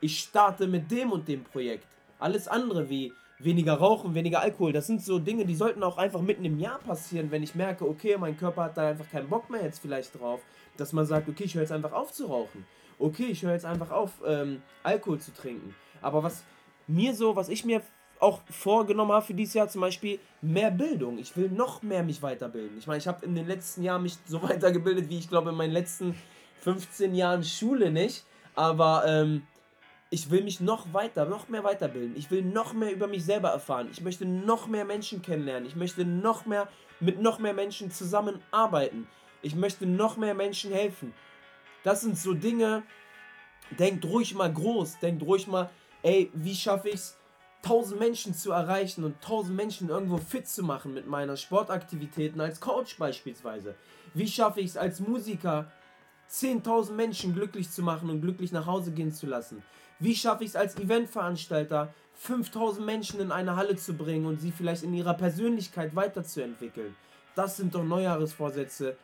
Ich 0.00 0.20
starte 0.20 0.66
mit 0.66 0.90
dem 0.90 1.12
und 1.12 1.28
dem 1.28 1.44
Projekt. 1.44 1.86
Alles 2.18 2.48
andere 2.48 2.88
wie 2.88 3.12
weniger 3.38 3.74
Rauchen, 3.74 4.14
weniger 4.14 4.40
Alkohol, 4.40 4.72
das 4.72 4.86
sind 4.86 5.02
so 5.02 5.18
Dinge, 5.18 5.44
die 5.44 5.54
sollten 5.54 5.82
auch 5.82 5.98
einfach 5.98 6.22
mitten 6.22 6.46
im 6.46 6.58
Jahr 6.58 6.78
passieren, 6.78 7.30
wenn 7.30 7.42
ich 7.42 7.54
merke, 7.54 7.86
okay, 7.86 8.16
mein 8.16 8.38
Körper 8.38 8.62
hat 8.64 8.78
da 8.78 8.88
einfach 8.88 9.10
keinen 9.10 9.28
Bock 9.28 9.50
mehr 9.50 9.64
jetzt 9.64 9.80
vielleicht 9.80 10.18
drauf, 10.18 10.40
dass 10.78 10.94
man 10.94 11.04
sagt, 11.04 11.28
okay, 11.28 11.44
ich 11.44 11.54
höre 11.54 11.60
jetzt 11.60 11.72
einfach 11.72 11.92
auf 11.92 12.10
zu 12.10 12.24
rauchen 12.24 12.64
okay, 12.98 13.26
ich 13.26 13.42
höre 13.42 13.52
jetzt 13.52 13.64
einfach 13.64 13.90
auf, 13.90 14.10
ähm, 14.26 14.62
Alkohol 14.82 15.18
zu 15.18 15.32
trinken. 15.32 15.74
Aber 16.02 16.22
was 16.22 16.44
mir 16.86 17.14
so, 17.14 17.36
was 17.36 17.48
ich 17.48 17.64
mir 17.64 17.82
auch 18.20 18.40
vorgenommen 18.50 19.12
habe 19.12 19.24
für 19.24 19.34
dieses 19.34 19.54
Jahr 19.54 19.68
zum 19.68 19.82
Beispiel, 19.82 20.18
mehr 20.40 20.70
Bildung. 20.70 21.18
Ich 21.18 21.36
will 21.36 21.50
noch 21.50 21.82
mehr 21.82 22.02
mich 22.02 22.22
weiterbilden. 22.22 22.78
Ich 22.78 22.86
meine, 22.86 22.98
ich 22.98 23.06
habe 23.06 23.24
in 23.24 23.34
den 23.34 23.46
letzten 23.46 23.82
Jahren 23.82 24.02
mich 24.02 24.16
so 24.26 24.42
weitergebildet, 24.48 25.08
wie 25.10 25.18
ich 25.18 25.28
glaube 25.28 25.50
in 25.50 25.56
meinen 25.56 25.72
letzten 25.72 26.14
15 26.60 27.14
Jahren 27.14 27.44
Schule 27.44 27.90
nicht. 27.90 28.24
Aber 28.54 29.04
ähm, 29.06 29.42
ich 30.10 30.30
will 30.30 30.44
mich 30.44 30.60
noch 30.60 30.92
weiter, 30.92 31.24
noch 31.24 31.48
mehr 31.48 31.64
weiterbilden. 31.64 32.16
Ich 32.16 32.30
will 32.30 32.42
noch 32.42 32.72
mehr 32.72 32.92
über 32.92 33.06
mich 33.06 33.24
selber 33.24 33.48
erfahren. 33.48 33.88
Ich 33.90 34.00
möchte 34.00 34.24
noch 34.24 34.68
mehr 34.68 34.84
Menschen 34.84 35.22
kennenlernen. 35.22 35.66
Ich 35.66 35.76
möchte 35.76 36.04
noch 36.04 36.46
mehr 36.46 36.68
mit 37.00 37.20
noch 37.20 37.38
mehr 37.38 37.52
Menschen 37.52 37.90
zusammenarbeiten. 37.90 39.08
Ich 39.42 39.54
möchte 39.54 39.86
noch 39.86 40.16
mehr 40.16 40.34
Menschen 40.34 40.72
helfen. 40.72 41.12
Das 41.84 42.00
sind 42.00 42.18
so 42.18 42.32
Dinge, 42.32 42.82
denkt 43.78 44.04
ruhig 44.06 44.34
mal 44.34 44.52
groß, 44.52 44.98
denkt 45.00 45.22
ruhig 45.22 45.46
mal, 45.46 45.70
ey, 46.02 46.30
wie 46.34 46.54
schaffe 46.54 46.88
ich 46.88 46.94
es, 46.96 47.16
1000 47.62 47.98
Menschen 47.98 48.34
zu 48.34 48.52
erreichen 48.52 49.04
und 49.04 49.16
1000 49.16 49.56
Menschen 49.56 49.88
irgendwo 49.88 50.18
fit 50.18 50.48
zu 50.48 50.62
machen 50.62 50.92
mit 50.92 51.06
meiner 51.06 51.36
Sportaktivitäten 51.36 52.40
als 52.40 52.60
Coach 52.60 52.98
beispielsweise. 52.98 53.74
Wie 54.12 54.26
schaffe 54.26 54.60
ich 54.60 54.66
es 54.66 54.76
als 54.76 55.00
Musiker, 55.00 55.70
10.000 56.30 56.92
Menschen 56.92 57.34
glücklich 57.34 57.70
zu 57.70 57.82
machen 57.82 58.10
und 58.10 58.20
glücklich 58.20 58.52
nach 58.52 58.66
Hause 58.66 58.92
gehen 58.92 59.12
zu 59.12 59.26
lassen? 59.26 59.62
Wie 59.98 60.14
schaffe 60.14 60.44
ich 60.44 60.50
es 60.50 60.56
als 60.56 60.76
Eventveranstalter, 60.76 61.94
5000 62.14 62.84
Menschen 62.84 63.20
in 63.20 63.32
eine 63.32 63.56
Halle 63.56 63.76
zu 63.76 63.94
bringen 63.94 64.26
und 64.26 64.40
sie 64.40 64.52
vielleicht 64.52 64.82
in 64.82 64.94
ihrer 64.94 65.14
Persönlichkeit 65.14 65.94
weiterzuentwickeln? 65.94 66.96
Das 67.34 67.56
sind 67.56 67.74
doch 67.74 67.84
Neujahresvorsätze, 67.84 68.96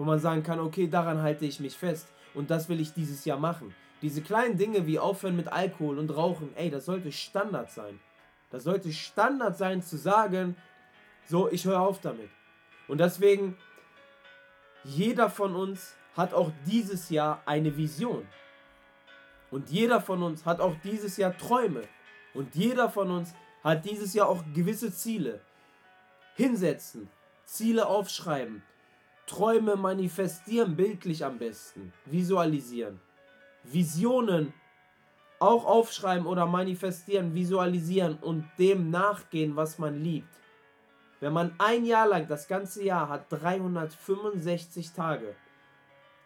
wo 0.00 0.04
man 0.04 0.18
sagen 0.18 0.42
kann, 0.42 0.60
okay, 0.60 0.88
daran 0.88 1.20
halte 1.20 1.44
ich 1.44 1.60
mich 1.60 1.76
fest 1.76 2.08
und 2.32 2.50
das 2.50 2.70
will 2.70 2.80
ich 2.80 2.94
dieses 2.94 3.26
Jahr 3.26 3.38
machen. 3.38 3.74
Diese 4.00 4.22
kleinen 4.22 4.56
Dinge 4.56 4.86
wie 4.86 4.98
aufhören 4.98 5.36
mit 5.36 5.48
Alkohol 5.48 5.98
und 5.98 6.08
Rauchen, 6.16 6.56
ey, 6.56 6.70
das 6.70 6.86
sollte 6.86 7.12
Standard 7.12 7.70
sein. 7.70 8.00
Das 8.48 8.64
sollte 8.64 8.94
Standard 8.94 9.58
sein 9.58 9.82
zu 9.82 9.98
sagen, 9.98 10.56
so, 11.26 11.50
ich 11.50 11.66
höre 11.66 11.82
auf 11.82 12.00
damit. 12.00 12.30
Und 12.88 12.96
deswegen, 12.96 13.58
jeder 14.84 15.28
von 15.28 15.54
uns 15.54 15.94
hat 16.16 16.32
auch 16.32 16.50
dieses 16.64 17.10
Jahr 17.10 17.42
eine 17.44 17.76
Vision. 17.76 18.26
Und 19.50 19.68
jeder 19.68 20.00
von 20.00 20.22
uns 20.22 20.46
hat 20.46 20.60
auch 20.60 20.76
dieses 20.82 21.18
Jahr 21.18 21.36
Träume. 21.36 21.82
Und 22.32 22.54
jeder 22.54 22.88
von 22.88 23.10
uns 23.10 23.34
hat 23.62 23.84
dieses 23.84 24.14
Jahr 24.14 24.30
auch 24.30 24.44
gewisse 24.54 24.94
Ziele. 24.94 25.42
Hinsetzen, 26.36 27.10
Ziele 27.44 27.86
aufschreiben, 27.86 28.62
Träume 29.30 29.76
manifestieren, 29.76 30.74
bildlich 30.74 31.24
am 31.24 31.38
besten. 31.38 31.92
Visualisieren. 32.04 32.98
Visionen 33.62 34.52
auch 35.38 35.66
aufschreiben 35.66 36.26
oder 36.26 36.46
manifestieren, 36.46 37.32
visualisieren 37.32 38.18
und 38.20 38.44
dem 38.58 38.90
nachgehen, 38.90 39.54
was 39.54 39.78
man 39.78 40.02
liebt. 40.02 40.34
Wenn 41.20 41.32
man 41.32 41.54
ein 41.58 41.84
Jahr 41.84 42.08
lang, 42.08 42.26
das 42.26 42.48
ganze 42.48 42.82
Jahr 42.82 43.08
hat 43.08 43.26
365 43.30 44.90
Tage. 44.90 45.36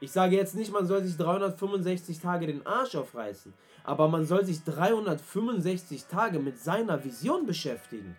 Ich 0.01 0.11
sage 0.11 0.37
jetzt 0.37 0.55
nicht, 0.55 0.73
man 0.73 0.87
soll 0.87 1.03
sich 1.05 1.19
365 1.19 2.21
Tage 2.21 2.47
den 2.47 2.67
Arsch 2.67 2.95
aufreißen, 2.95 3.53
aber 3.85 4.09
man 4.09 4.25
soll 4.25 4.47
sich 4.47 4.65
365 4.65 6.07
Tage 6.07 6.39
mit 6.39 6.59
seiner 6.59 7.05
Vision 7.05 7.45
beschäftigen. 7.45 8.17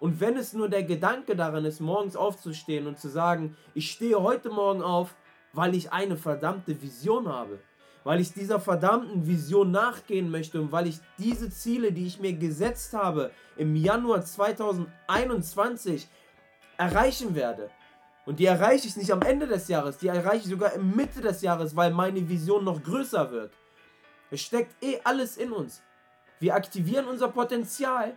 Und 0.00 0.20
wenn 0.20 0.36
es 0.36 0.52
nur 0.52 0.68
der 0.68 0.84
Gedanke 0.84 1.34
daran 1.34 1.64
ist, 1.64 1.80
morgens 1.80 2.14
aufzustehen 2.16 2.86
und 2.86 2.98
zu 2.98 3.08
sagen, 3.08 3.56
ich 3.74 3.90
stehe 3.90 4.22
heute 4.22 4.50
Morgen 4.50 4.82
auf, 4.82 5.16
weil 5.52 5.74
ich 5.74 5.92
eine 5.92 6.16
verdammte 6.16 6.80
Vision 6.80 7.28
habe, 7.28 7.58
weil 8.04 8.20
ich 8.20 8.32
dieser 8.32 8.60
verdammten 8.60 9.26
Vision 9.26 9.72
nachgehen 9.72 10.30
möchte 10.30 10.60
und 10.60 10.70
weil 10.70 10.86
ich 10.86 11.00
diese 11.18 11.50
Ziele, 11.50 11.92
die 11.92 12.06
ich 12.06 12.20
mir 12.20 12.32
gesetzt 12.34 12.94
habe, 12.94 13.32
im 13.56 13.74
Januar 13.74 14.24
2021 14.24 16.06
erreichen 16.76 17.34
werde. 17.34 17.70
Und 18.24 18.38
die 18.38 18.46
erreiche 18.46 18.86
ich 18.86 18.96
nicht 18.96 19.10
am 19.10 19.22
Ende 19.22 19.46
des 19.46 19.68
Jahres, 19.68 19.98
die 19.98 20.08
erreiche 20.08 20.44
ich 20.44 20.50
sogar 20.50 20.74
im 20.74 20.94
Mitte 20.94 21.20
des 21.20 21.42
Jahres, 21.42 21.74
weil 21.74 21.90
meine 21.90 22.28
Vision 22.28 22.62
noch 22.62 22.82
größer 22.82 23.32
wird. 23.32 23.52
Es 24.30 24.42
steckt 24.42 24.80
eh 24.84 25.00
alles 25.02 25.38
in 25.38 25.50
uns. 25.50 25.82
Wir 26.38 26.54
aktivieren 26.54 27.08
unser 27.08 27.28
Potenzial 27.28 28.14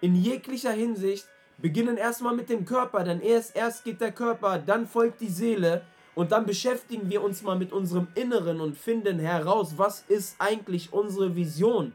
in 0.00 0.14
jeglicher 0.14 0.72
Hinsicht 0.72 1.26
beginnen 1.58 1.96
erstmal 1.96 2.34
mit 2.34 2.48
dem 2.48 2.64
Körper, 2.64 3.04
denn 3.04 3.20
erst, 3.20 3.56
erst 3.56 3.84
geht 3.84 4.00
der 4.00 4.12
Körper, 4.12 4.58
dann 4.58 4.86
folgt 4.86 5.20
die 5.20 5.28
Seele 5.28 5.82
und 6.14 6.32
dann 6.32 6.46
beschäftigen 6.46 7.10
wir 7.10 7.22
uns 7.22 7.42
mal 7.42 7.56
mit 7.56 7.72
unserem 7.72 8.08
Inneren 8.14 8.60
und 8.60 8.76
finden 8.76 9.18
heraus, 9.18 9.74
was 9.76 10.04
ist 10.08 10.36
eigentlich 10.38 10.92
unsere 10.92 11.34
Vision. 11.34 11.92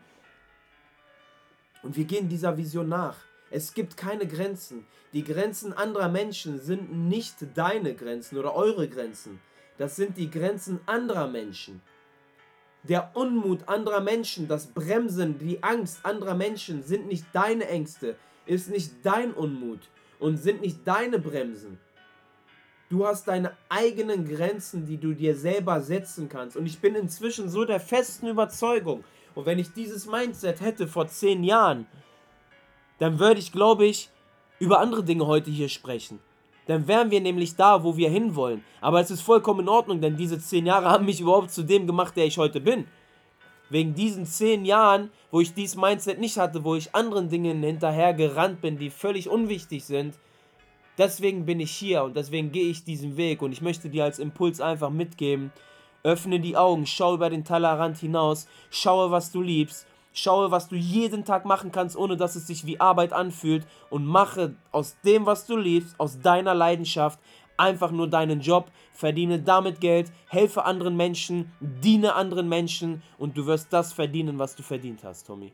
Und 1.82 1.98
wir 1.98 2.06
gehen 2.06 2.30
dieser 2.30 2.58
Vision 2.58 2.88
nach. 2.90 3.18
Es 3.52 3.74
gibt 3.74 3.98
keine 3.98 4.26
Grenzen. 4.26 4.86
Die 5.12 5.24
Grenzen 5.24 5.74
anderer 5.74 6.10
Menschen 6.10 6.60
sind 6.60 6.92
nicht 7.10 7.36
deine 7.54 7.94
Grenzen 7.94 8.38
oder 8.38 8.56
eure 8.56 8.88
Grenzen. 8.88 9.40
Das 9.78 9.96
sind 9.96 10.18
die 10.18 10.32
Grenzen 10.32 10.80
anderer 10.86 11.28
Menschen. 11.28 11.82
Der 12.84 13.12
Unmut 13.14 13.70
anderer 13.70 14.02
Menschen, 14.02 14.50
das 14.50 14.68
Bremsen, 14.68 15.38
die 15.40 15.64
Angst 15.64 16.06
anderer 16.06 16.36
Menschen 16.36 16.84
sind 16.84 17.08
nicht 17.08 17.26
deine 17.32 17.68
Ängste, 17.70 18.18
ist 18.46 18.70
nicht 18.70 18.92
dein 19.04 19.34
Unmut 19.34 19.80
und 20.20 20.36
sind 20.36 20.62
nicht 20.62 20.86
deine 20.86 21.18
Bremsen. 21.18 21.80
Du 22.90 23.08
hast 23.08 23.28
deine 23.30 23.54
eigenen 23.70 24.28
Grenzen, 24.28 24.86
die 24.86 24.98
du 24.98 25.14
dir 25.14 25.36
selber 25.36 25.82
setzen 25.82 26.28
kannst. 26.28 26.58
Und 26.58 26.66
ich 26.66 26.80
bin 26.80 26.94
inzwischen 26.96 27.50
so 27.50 27.64
der 27.64 27.80
festen 27.80 28.28
Überzeugung. 28.28 29.06
Und 29.34 29.46
wenn 29.46 29.60
ich 29.60 29.72
dieses 29.72 30.06
Mindset 30.06 30.60
hätte 30.60 30.88
vor 30.88 31.08
zehn 31.08 31.44
Jahren, 31.44 31.88
dann 33.00 33.18
würde 33.18 33.40
ich, 33.40 33.54
glaube 33.54 33.86
ich, 33.86 34.10
über 34.60 34.80
andere 34.80 35.04
Dinge 35.04 35.26
heute 35.26 35.50
hier 35.50 35.70
sprechen. 35.70 36.20
Dann 36.68 36.88
wären 36.88 37.12
wir 37.12 37.20
nämlich 37.20 37.56
da, 37.56 37.84
wo 37.84 37.98
wir 37.98 38.10
hinwollen. 38.10 38.64
Aber 38.80 39.02
es 39.02 39.12
ist 39.12 39.22
vollkommen 39.22 39.62
in 39.62 39.70
Ordnung, 39.70 40.02
denn 40.02 40.18
diese 40.18 40.40
zehn 40.40 40.66
Jahre 40.66 40.90
haben 40.90 41.06
mich 41.06 41.20
überhaupt 41.20 41.52
zu 41.52 41.64
dem 41.64 41.88
gemacht, 41.88 42.16
der 42.16 42.26
ich 42.26 42.38
heute 42.38 42.62
bin. 42.62 42.86
Wegen 43.70 43.96
diesen 43.96 44.26
zehn 44.26 44.66
Jahren, 44.66 45.10
wo 45.32 45.42
ich 45.42 45.54
dieses 45.54 45.76
Mindset 45.76 46.20
nicht 46.20 46.38
hatte, 46.38 46.64
wo 46.64 46.76
ich 46.76 46.94
anderen 46.94 47.30
Dingen 47.30 47.64
hinterher 47.64 48.14
gerannt 48.14 48.62
bin, 48.62 48.78
die 48.78 48.90
völlig 48.90 49.30
unwichtig 49.30 49.84
sind, 49.84 50.16
deswegen 50.98 51.46
bin 51.46 51.60
ich 51.60 51.72
hier 51.72 52.04
und 52.04 52.16
deswegen 52.16 52.52
gehe 52.52 52.70
ich 52.70 52.84
diesen 52.84 53.18
Weg 53.18 53.42
und 53.42 53.52
ich 53.52 53.62
möchte 53.62 53.90
dir 53.90 54.04
als 54.04 54.20
Impuls 54.20 54.62
einfach 54.62 54.90
mitgeben, 54.90 55.52
öffne 56.04 56.40
die 56.40 56.58
Augen, 56.58 56.86
schau 56.86 57.16
über 57.16 57.30
den 57.30 57.46
Tellerrand 57.46 57.98
hinaus, 57.98 58.48
schaue, 58.70 59.10
was 59.10 59.32
du 59.32 59.42
liebst, 59.42 59.88
schaue, 60.14 60.52
was 60.52 60.70
du 60.70 60.76
jeden 60.76 61.26
Tag 61.26 61.46
machen 61.46 61.72
kannst, 61.72 61.98
ohne 61.98 62.16
dass 62.16 62.36
es 62.36 62.48
sich 62.48 62.66
wie 62.66 62.80
Arbeit 62.80 63.12
anfühlt 63.12 63.66
und 63.90 64.06
mache 64.06 64.56
aus 64.72 64.96
dem, 65.04 65.26
was 65.26 65.46
du 65.46 65.58
liebst, 65.58 66.00
aus 66.00 66.20
deiner 66.22 66.54
Leidenschaft, 66.54 67.20
einfach 67.58 67.92
nur 67.92 68.10
deinen 68.10 68.42
Job, 68.42 68.72
verdiene 68.94 69.40
damit 69.40 69.82
Geld, 69.82 70.12
helfe 70.28 70.64
anderen 70.66 70.96
Menschen, 70.96 71.52
diene 71.60 72.16
anderen 72.16 72.48
Menschen 72.48 73.04
und 73.18 73.38
du 73.38 73.46
wirst 73.46 73.74
das 73.74 73.94
verdienen, 73.94 74.40
was 74.40 74.56
du 74.56 74.64
verdient 74.64 75.04
hast, 75.04 75.28
Tommy. 75.28 75.52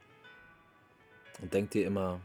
Und 1.41 1.53
denk 1.53 1.71
dir 1.71 1.85
immer, 1.85 2.19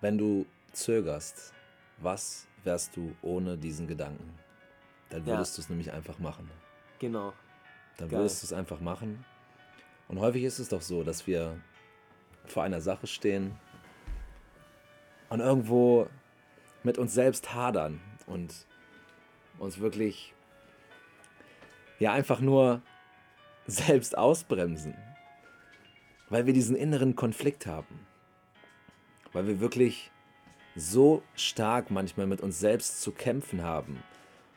wenn 0.00 0.16
du 0.16 0.46
zögerst, 0.72 1.52
was 1.98 2.46
wärst 2.64 2.96
du 2.96 3.14
ohne 3.22 3.56
diesen 3.56 3.86
Gedanken? 3.86 4.38
Dann 5.10 5.26
würdest 5.26 5.54
ja. 5.54 5.56
du 5.56 5.62
es 5.62 5.68
nämlich 5.68 5.92
einfach 5.92 6.18
machen. 6.18 6.48
Genau. 6.98 7.32
Dann 7.96 8.08
Geil. 8.08 8.20
würdest 8.20 8.42
du 8.42 8.46
es 8.46 8.52
einfach 8.52 8.80
machen. 8.80 9.24
Und 10.10 10.18
häufig 10.18 10.42
ist 10.42 10.58
es 10.58 10.68
doch 10.68 10.82
so, 10.82 11.04
dass 11.04 11.28
wir 11.28 11.56
vor 12.44 12.64
einer 12.64 12.80
Sache 12.80 13.06
stehen 13.06 13.56
und 15.28 15.38
irgendwo 15.38 16.08
mit 16.82 16.98
uns 16.98 17.14
selbst 17.14 17.54
hadern 17.54 18.00
und 18.26 18.66
uns 19.60 19.78
wirklich 19.78 20.34
ja 22.00 22.12
einfach 22.12 22.40
nur 22.40 22.82
selbst 23.68 24.18
ausbremsen, 24.18 24.96
weil 26.28 26.44
wir 26.44 26.54
diesen 26.54 26.74
inneren 26.74 27.14
Konflikt 27.14 27.66
haben, 27.66 28.04
weil 29.32 29.46
wir 29.46 29.60
wirklich 29.60 30.10
so 30.74 31.22
stark 31.36 31.92
manchmal 31.92 32.26
mit 32.26 32.40
uns 32.40 32.58
selbst 32.58 33.00
zu 33.00 33.12
kämpfen 33.12 33.62
haben 33.62 34.02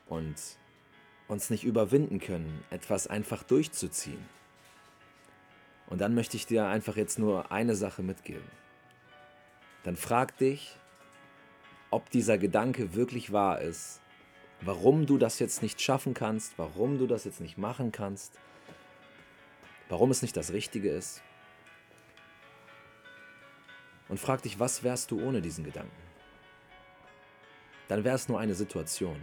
und 0.08 0.34
uns 1.28 1.48
nicht 1.48 1.62
überwinden 1.62 2.18
können, 2.18 2.64
etwas 2.70 3.06
einfach 3.06 3.44
durchzuziehen. 3.44 4.26
Und 5.86 6.00
dann 6.00 6.14
möchte 6.14 6.36
ich 6.36 6.46
dir 6.46 6.66
einfach 6.66 6.96
jetzt 6.96 7.18
nur 7.18 7.52
eine 7.52 7.74
Sache 7.74 8.02
mitgeben. 8.02 8.48
Dann 9.82 9.96
frag 9.96 10.36
dich, 10.38 10.76
ob 11.90 12.10
dieser 12.10 12.38
Gedanke 12.38 12.94
wirklich 12.94 13.32
wahr 13.32 13.60
ist, 13.60 14.00
warum 14.62 15.06
du 15.06 15.18
das 15.18 15.38
jetzt 15.38 15.62
nicht 15.62 15.80
schaffen 15.80 16.14
kannst, 16.14 16.58
warum 16.58 16.98
du 16.98 17.06
das 17.06 17.24
jetzt 17.24 17.40
nicht 17.40 17.58
machen 17.58 17.92
kannst, 17.92 18.38
warum 19.88 20.10
es 20.10 20.22
nicht 20.22 20.36
das 20.36 20.52
Richtige 20.52 20.90
ist. 20.90 21.22
Und 24.08 24.18
frag 24.18 24.42
dich, 24.42 24.58
was 24.58 24.82
wärst 24.82 25.10
du 25.10 25.20
ohne 25.20 25.40
diesen 25.40 25.64
Gedanken? 25.64 25.90
Dann 27.88 28.04
wäre 28.04 28.16
es 28.16 28.28
nur 28.28 28.38
eine 28.40 28.54
Situation. 28.54 29.22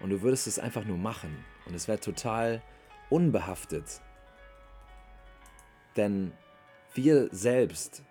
Und 0.00 0.10
du 0.10 0.22
würdest 0.22 0.46
es 0.46 0.58
einfach 0.58 0.84
nur 0.84 0.98
machen. 0.98 1.44
Und 1.66 1.74
es 1.74 1.86
wäre 1.86 2.00
total 2.00 2.62
unbehaftet. 3.08 4.00
Denn 5.96 6.32
wir 6.94 7.28
selbst, 7.32 8.02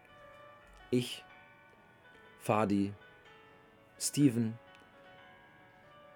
ich, 0.89 1.24
Fadi, 2.39 2.94
Steven, 4.00 4.58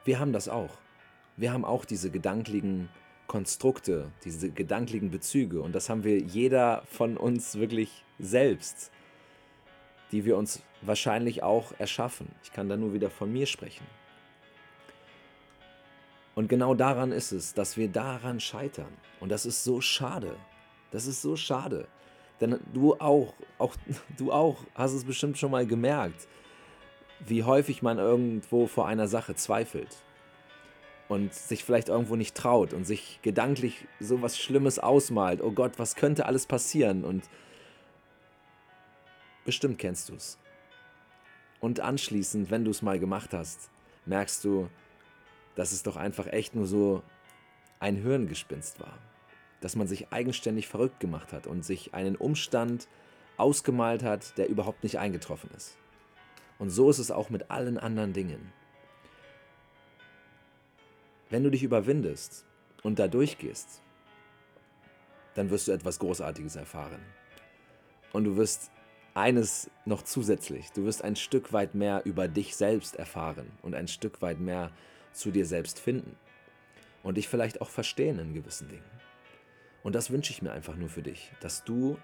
wir 0.04 0.20
haben 0.20 0.34
das 0.34 0.50
auch. 0.50 0.78
Wir 1.38 1.52
haben 1.52 1.66
auch 1.66 1.86
diese 1.86 2.12
gedanklichen 2.12 2.90
Konstrukte, 3.28 4.12
diese 4.24 4.52
gedanklichen 4.52 5.12
Bezüge. 5.12 5.62
Und 5.62 5.74
das 5.74 5.90
haben 5.90 6.04
wir 6.04 6.20
jeder 6.20 6.84
von 6.86 7.18
uns 7.18 7.56
wirklich 7.56 8.04
selbst, 8.20 8.92
die 10.12 10.26
wir 10.26 10.38
uns 10.38 10.62
wahrscheinlich 10.82 11.44
auch 11.44 11.74
erschaffen. 11.80 12.28
Ich 12.44 12.54
kann 12.54 12.70
da 12.70 12.78
nur 12.78 12.94
wieder 12.94 13.10
von 13.10 13.32
mir 13.32 13.48
sprechen. 13.48 13.86
Und 16.36 16.50
genau 16.50 16.76
daran 16.76 17.12
ist 17.12 17.32
es, 17.32 17.54
dass 17.54 17.78
wir 17.78 17.88
daran 17.88 18.40
scheitern. 18.40 18.94
Und 19.20 19.30
das 19.30 19.46
ist 19.46 19.64
so 19.64 19.82
schade. 19.82 20.36
Das 20.96 21.06
ist 21.06 21.22
so 21.22 21.36
schade. 21.36 21.88
Denn 22.40 22.60
du 22.74 22.96
auch, 22.96 23.34
auch, 23.58 23.76
du 24.18 24.32
auch 24.32 24.58
hast 24.74 24.94
es 24.94 25.04
bestimmt 25.04 25.38
schon 25.38 25.52
mal 25.52 25.68
gemerkt 25.68 26.28
wie 27.20 27.44
häufig 27.44 27.82
man 27.82 27.98
irgendwo 27.98 28.68
vor 28.68 28.88
einer 28.88 29.08
Sache 29.08 29.36
zweifelt 29.36 30.04
und 31.08 31.34
sich 31.34 31.64
vielleicht 31.64 31.90
irgendwo 31.90 32.16
nicht 32.16 32.36
traut 32.36 32.74
und 32.74 32.86
sich 32.86 33.20
gedanklich 33.22 33.88
so 34.00 34.22
was 34.22 34.38
Schlimmes 34.38 34.80
ausmalt. 34.80 35.42
Oh 35.42 35.52
Gott, 35.52 35.78
was 35.78 35.96
könnte 35.96 36.26
alles 36.26 36.46
passieren? 36.46 37.04
Und 37.04 37.24
bestimmt 39.44 39.78
kennst 39.78 40.10
du 40.10 40.16
es. 40.16 40.40
Und 41.60 41.80
anschließend, 41.80 42.52
wenn 42.52 42.66
du 42.66 42.72
es 42.72 42.82
mal 42.82 43.00
gemacht 43.00 43.34
hast, 43.34 43.70
merkst 44.06 44.44
du, 44.44 44.70
dass 45.56 45.72
es 45.72 45.84
doch 45.84 45.96
einfach 45.96 46.28
echt 46.28 46.54
nur 46.54 46.68
so 46.68 47.02
ein 47.80 47.96
Hirngespinst 47.96 48.80
war. 48.80 48.98
Dass 49.66 49.76
man 49.76 49.88
sich 49.88 50.14
eigenständig 50.14 50.68
verrückt 50.68 51.00
gemacht 51.00 51.34
hat 51.34 51.48
und 51.48 51.66
sich 51.66 51.96
einen 51.96 52.16
Umstand 52.16 52.88
ausgemalt 53.36 54.04
hat, 54.04 54.38
der 54.38 54.48
überhaupt 54.48 54.84
nicht 54.84 55.00
eingetroffen 55.00 55.50
ist. 55.58 55.76
Und 56.60 56.70
so 56.70 56.88
ist 56.88 57.00
es 57.00 57.10
auch 57.10 57.32
mit 57.32 57.50
allen 57.50 57.80
anderen 57.80 58.14
Dingen. 58.14 58.54
Wenn 61.32 61.44
du 61.44 61.50
dich 61.50 61.64
überwindest 61.64 62.46
und 62.84 63.00
da 63.00 63.08
durchgehst, 63.08 63.82
dann 65.34 65.50
wirst 65.50 65.68
du 65.68 65.72
etwas 65.72 65.98
Großartiges 65.98 66.58
erfahren. 66.58 67.02
Und 68.14 68.26
du 68.26 68.38
wirst 68.38 68.70
eines 69.16 69.72
noch 69.86 70.04
zusätzlich, 70.04 70.74
du 70.74 70.86
wirst 70.86 71.04
ein 71.04 71.16
Stück 71.16 71.54
weit 71.54 71.74
mehr 71.74 72.04
über 72.06 72.28
dich 72.28 72.56
selbst 72.56 72.98
erfahren 72.98 73.52
und 73.64 73.74
ein 73.74 73.88
Stück 73.88 74.22
weit 74.22 74.40
mehr 74.40 74.70
zu 75.12 75.32
dir 75.32 75.48
selbst 75.48 75.80
finden 75.80 76.16
und 77.02 77.18
dich 77.18 77.28
vielleicht 77.28 77.62
auch 77.62 77.70
verstehen 77.70 78.20
in 78.20 78.36
gewissen 78.36 78.70
Dingen. 78.70 79.05
Und 79.86 79.94
das 79.94 80.10
wünsche 80.10 80.32
ich 80.32 80.42
mir 80.42 80.52
einfach 80.52 80.76
nur 80.76 80.90
für 80.90 81.04
dich, 81.04 81.32
dass 81.42 81.64
du 81.64 82.00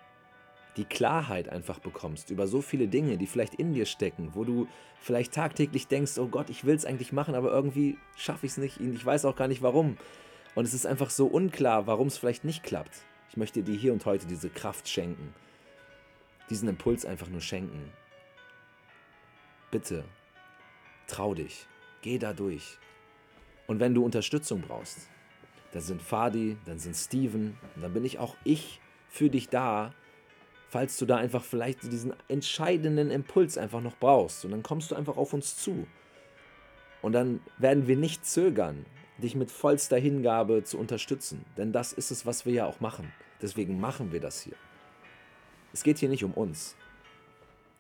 die 0.77 0.85
Klarheit 0.85 1.49
einfach 1.49 1.79
bekommst 1.79 2.29
über 2.29 2.45
so 2.45 2.61
viele 2.61 2.87
Dinge, 2.87 3.17
die 3.17 3.25
vielleicht 3.25 3.55
in 3.55 3.73
dir 3.73 3.87
stecken, 3.87 4.35
wo 4.35 4.43
du 4.43 4.67
vielleicht 4.99 5.33
tagtäglich 5.33 5.87
denkst, 5.87 6.19
oh 6.19 6.27
Gott, 6.27 6.51
ich 6.51 6.63
will 6.63 6.75
es 6.75 6.85
eigentlich 6.85 7.11
machen, 7.11 7.33
aber 7.33 7.51
irgendwie 7.51 7.97
schaffe 8.15 8.45
ich 8.45 8.51
es 8.51 8.59
nicht 8.59 8.79
ich 8.79 9.03
weiß 9.03 9.25
auch 9.25 9.35
gar 9.35 9.47
nicht 9.47 9.63
warum. 9.63 9.97
Und 10.53 10.65
es 10.65 10.75
ist 10.75 10.85
einfach 10.85 11.09
so 11.09 11.25
unklar, 11.25 11.87
warum 11.87 12.05
es 12.05 12.19
vielleicht 12.19 12.43
nicht 12.43 12.61
klappt. 12.61 13.01
Ich 13.31 13.37
möchte 13.37 13.63
dir 13.63 13.75
hier 13.75 13.93
und 13.93 14.05
heute 14.05 14.27
diese 14.27 14.51
Kraft 14.51 14.87
schenken, 14.87 15.33
diesen 16.51 16.69
Impuls 16.69 17.03
einfach 17.03 17.29
nur 17.29 17.41
schenken. 17.41 17.91
Bitte, 19.71 20.05
trau 21.07 21.33
dich, 21.33 21.65
geh 22.03 22.19
da 22.19 22.33
durch. 22.33 22.77
Und 23.65 23.79
wenn 23.79 23.95
du 23.95 24.05
Unterstützung 24.05 24.61
brauchst, 24.61 25.09
dann 25.71 25.81
sind 25.81 26.01
Fadi, 26.01 26.57
dann 26.65 26.79
sind 26.79 26.95
Steven, 26.95 27.57
und 27.75 27.81
dann 27.81 27.93
bin 27.93 28.05
ich 28.05 28.19
auch 28.19 28.35
ich 28.43 28.81
für 29.09 29.29
dich 29.29 29.49
da, 29.49 29.93
falls 30.69 30.97
du 30.97 31.05
da 31.05 31.17
einfach 31.17 31.43
vielleicht 31.43 31.83
diesen 31.83 32.13
entscheidenden 32.27 33.11
Impuls 33.11 33.57
einfach 33.57 33.81
noch 33.81 33.97
brauchst. 33.97 34.45
Und 34.45 34.51
dann 34.51 34.63
kommst 34.63 34.91
du 34.91 34.95
einfach 34.95 35.17
auf 35.17 35.33
uns 35.33 35.57
zu. 35.57 35.85
Und 37.01 37.13
dann 37.13 37.41
werden 37.57 37.87
wir 37.87 37.97
nicht 37.97 38.25
zögern, 38.25 38.85
dich 39.17 39.35
mit 39.35 39.51
vollster 39.51 39.97
Hingabe 39.97 40.63
zu 40.63 40.77
unterstützen. 40.77 41.45
Denn 41.57 41.71
das 41.71 41.93
ist 41.93 42.11
es, 42.11 42.25
was 42.25 42.45
wir 42.45 42.53
ja 42.53 42.65
auch 42.65 42.79
machen. 42.79 43.11
Deswegen 43.41 43.79
machen 43.79 44.11
wir 44.11 44.19
das 44.19 44.41
hier. 44.41 44.55
Es 45.73 45.83
geht 45.83 45.97
hier 45.97 46.09
nicht 46.09 46.23
um 46.23 46.33
uns. 46.33 46.75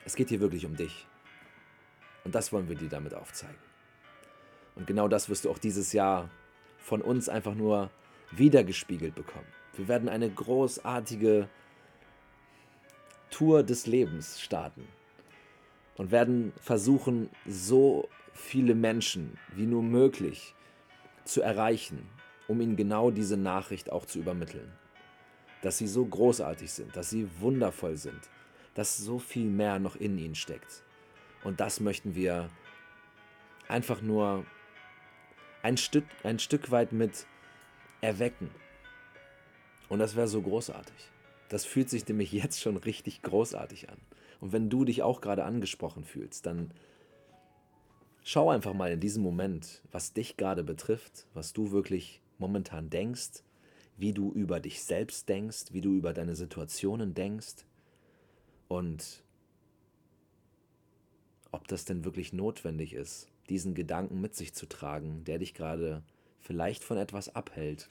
Es 0.05 0.15
geht 0.15 0.29
hier 0.29 0.39
wirklich 0.39 0.65
um 0.65 0.75
dich. 0.75 1.07
Und 2.23 2.35
das 2.35 2.51
wollen 2.51 2.67
wir 2.67 2.75
dir 2.75 2.89
damit 2.89 3.13
aufzeigen. 3.13 3.55
Und 4.75 4.87
genau 4.87 5.07
das 5.07 5.29
wirst 5.29 5.45
du 5.45 5.51
auch 5.51 5.59
dieses 5.59 5.93
Jahr 5.93 6.29
von 6.81 7.01
uns 7.01 7.29
einfach 7.29 7.55
nur 7.55 7.89
wiedergespiegelt 8.31 9.15
bekommen. 9.15 9.47
Wir 9.75 9.87
werden 9.87 10.09
eine 10.09 10.29
großartige 10.29 11.47
Tour 13.29 13.63
des 13.63 13.87
Lebens 13.87 14.41
starten 14.41 14.87
und 15.95 16.11
werden 16.11 16.51
versuchen, 16.59 17.29
so 17.47 18.09
viele 18.33 18.75
Menschen 18.75 19.37
wie 19.55 19.65
nur 19.65 19.83
möglich 19.83 20.55
zu 21.23 21.41
erreichen, 21.41 22.09
um 22.47 22.59
ihnen 22.59 22.75
genau 22.75 23.11
diese 23.11 23.37
Nachricht 23.37 23.91
auch 23.91 24.05
zu 24.05 24.19
übermitteln. 24.19 24.71
Dass 25.61 25.77
sie 25.77 25.87
so 25.87 26.05
großartig 26.05 26.71
sind, 26.71 26.95
dass 26.95 27.09
sie 27.09 27.29
wundervoll 27.39 27.95
sind, 27.95 28.29
dass 28.73 28.97
so 28.97 29.19
viel 29.19 29.49
mehr 29.49 29.79
noch 29.79 29.95
in 29.95 30.17
ihnen 30.17 30.35
steckt. 30.35 30.83
Und 31.43 31.59
das 31.59 31.79
möchten 31.79 32.15
wir 32.15 32.49
einfach 33.67 34.01
nur 34.01 34.45
ein 35.63 35.77
Stück, 35.77 36.05
ein 36.23 36.39
Stück 36.39 36.71
weit 36.71 36.91
mit 36.91 37.25
erwecken. 38.01 38.49
Und 39.89 39.99
das 39.99 40.15
wäre 40.15 40.27
so 40.27 40.41
großartig. 40.41 41.11
Das 41.49 41.65
fühlt 41.65 41.89
sich 41.89 42.07
nämlich 42.07 42.31
jetzt 42.31 42.61
schon 42.61 42.77
richtig 42.77 43.21
großartig 43.21 43.89
an. 43.89 43.97
Und 44.39 44.53
wenn 44.53 44.69
du 44.69 44.85
dich 44.85 45.03
auch 45.03 45.21
gerade 45.21 45.43
angesprochen 45.43 46.03
fühlst, 46.03 46.45
dann 46.45 46.71
schau 48.23 48.49
einfach 48.49 48.73
mal 48.73 48.91
in 48.91 48.99
diesem 48.99 49.23
Moment, 49.23 49.81
was 49.91 50.13
dich 50.13 50.37
gerade 50.37 50.63
betrifft, 50.63 51.27
was 51.33 51.53
du 51.53 51.71
wirklich 51.71 52.21
momentan 52.39 52.89
denkst, 52.89 53.43
wie 53.97 54.13
du 54.13 54.31
über 54.31 54.59
dich 54.59 54.83
selbst 54.83 55.29
denkst, 55.29 55.73
wie 55.73 55.81
du 55.81 55.93
über 55.93 56.13
deine 56.13 56.35
Situationen 56.35 57.13
denkst 57.13 57.65
und 58.67 59.23
ob 61.51 61.67
das 61.67 61.85
denn 61.85 62.05
wirklich 62.05 62.33
notwendig 62.33 62.93
ist, 62.93 63.30
diesen 63.49 63.73
Gedanken 63.73 64.21
mit 64.21 64.35
sich 64.35 64.53
zu 64.53 64.67
tragen, 64.67 65.23
der 65.25 65.39
dich 65.39 65.53
gerade 65.53 66.03
vielleicht 66.39 66.83
von 66.83 66.97
etwas 66.97 67.35
abhält, 67.35 67.89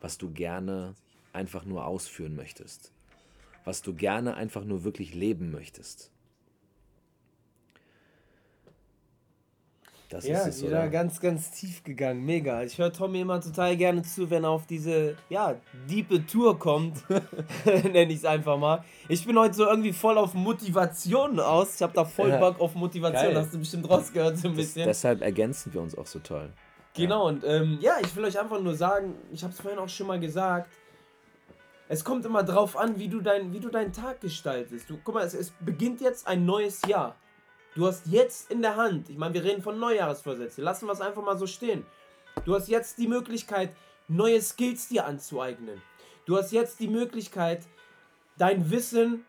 was 0.00 0.18
du 0.18 0.30
gerne 0.30 0.94
einfach 1.32 1.64
nur 1.64 1.86
ausführen 1.86 2.34
möchtest, 2.34 2.92
was 3.64 3.82
du 3.82 3.94
gerne 3.94 4.34
einfach 4.34 4.64
nur 4.64 4.84
wirklich 4.84 5.14
leben 5.14 5.50
möchtest. 5.50 6.10
Das 10.08 10.26
ja, 10.26 10.40
ist 10.40 10.56
es, 10.56 10.62
wieder 10.62 10.88
ganz, 10.88 11.20
ganz 11.20 11.50
tief 11.50 11.84
gegangen. 11.84 12.24
Mega. 12.24 12.62
Ich 12.62 12.78
höre 12.78 12.92
Tommy 12.92 13.20
immer 13.20 13.40
total 13.42 13.76
gerne 13.76 14.02
zu, 14.02 14.30
wenn 14.30 14.44
er 14.44 14.50
auf 14.50 14.66
diese, 14.66 15.16
ja, 15.28 15.56
diepe 15.88 16.24
Tour 16.24 16.58
kommt. 16.58 16.96
Nenne 17.64 18.10
ich 18.10 18.18
es 18.18 18.24
einfach 18.24 18.58
mal. 18.58 18.82
Ich 19.08 19.26
bin 19.26 19.38
heute 19.38 19.54
so 19.54 19.66
irgendwie 19.66 19.92
voll 19.92 20.16
auf 20.16 20.32
Motivation 20.32 21.38
aus. 21.38 21.74
Ich 21.76 21.82
habe 21.82 21.92
da 21.92 22.06
voll 22.06 22.30
ja. 22.30 22.38
Bock 22.38 22.58
auf 22.58 22.74
Motivation. 22.74 23.34
Geil. 23.34 23.36
Hast 23.36 23.52
du 23.52 23.58
bestimmt 23.58 23.88
rausgehört 23.88 24.38
so 24.38 24.48
ein 24.48 24.56
bisschen. 24.56 24.86
Das, 24.86 24.98
deshalb 24.98 25.20
ergänzen 25.20 25.74
wir 25.74 25.82
uns 25.82 25.96
auch 25.96 26.06
so 26.06 26.20
toll. 26.20 26.50
Genau, 26.94 27.24
ja. 27.24 27.34
und 27.34 27.44
ähm, 27.44 27.78
ja, 27.80 27.98
ich 28.00 28.16
will 28.16 28.24
euch 28.24 28.38
einfach 28.40 28.60
nur 28.60 28.74
sagen, 28.74 29.14
ich 29.32 29.42
habe 29.42 29.52
es 29.52 29.60
vorhin 29.60 29.78
auch 29.78 29.88
schon 29.88 30.06
mal 30.06 30.18
gesagt, 30.18 30.70
es 31.90 32.02
kommt 32.02 32.24
immer 32.24 32.42
drauf 32.42 32.76
an, 32.76 32.98
wie 32.98 33.08
du, 33.08 33.20
dein, 33.20 33.52
wie 33.52 33.60
du 33.60 33.68
deinen 33.68 33.92
Tag 33.92 34.20
gestaltest. 34.20 34.88
Du, 34.88 34.98
guck 35.02 35.14
mal, 35.14 35.24
es, 35.24 35.34
es 35.34 35.52
beginnt 35.60 36.00
jetzt 36.00 36.26
ein 36.26 36.44
neues 36.44 36.82
Jahr. 36.86 37.14
Du 37.78 37.86
hast 37.86 38.08
jetzt 38.08 38.50
in 38.50 38.60
der 38.60 38.74
Hand, 38.74 39.08
ich 39.08 39.16
meine, 39.16 39.34
wir 39.34 39.44
reden 39.44 39.62
von 39.62 39.78
Neujahresvorsätzen, 39.78 40.64
lassen 40.64 40.86
wir 40.86 40.92
es 40.92 41.00
einfach 41.00 41.22
mal 41.22 41.38
so 41.38 41.46
stehen. 41.46 41.86
Du 42.44 42.56
hast 42.56 42.66
jetzt 42.66 42.98
die 42.98 43.06
Möglichkeit, 43.06 43.70
neue 44.08 44.42
Skills 44.42 44.88
dir 44.88 45.06
anzueignen. 45.06 45.80
Du 46.26 46.36
hast 46.36 46.50
jetzt 46.50 46.80
die 46.80 46.88
Möglichkeit, 46.88 47.68
dein 48.36 48.72
Wissen 48.72 49.24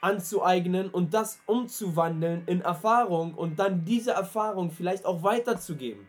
anzueignen 0.00 0.90
und 0.90 1.14
das 1.14 1.38
umzuwandeln 1.46 2.42
in 2.46 2.62
Erfahrung 2.62 3.34
und 3.34 3.60
dann 3.60 3.84
diese 3.84 4.10
Erfahrung 4.10 4.72
vielleicht 4.72 5.04
auch 5.04 5.22
weiterzugeben. 5.22 6.08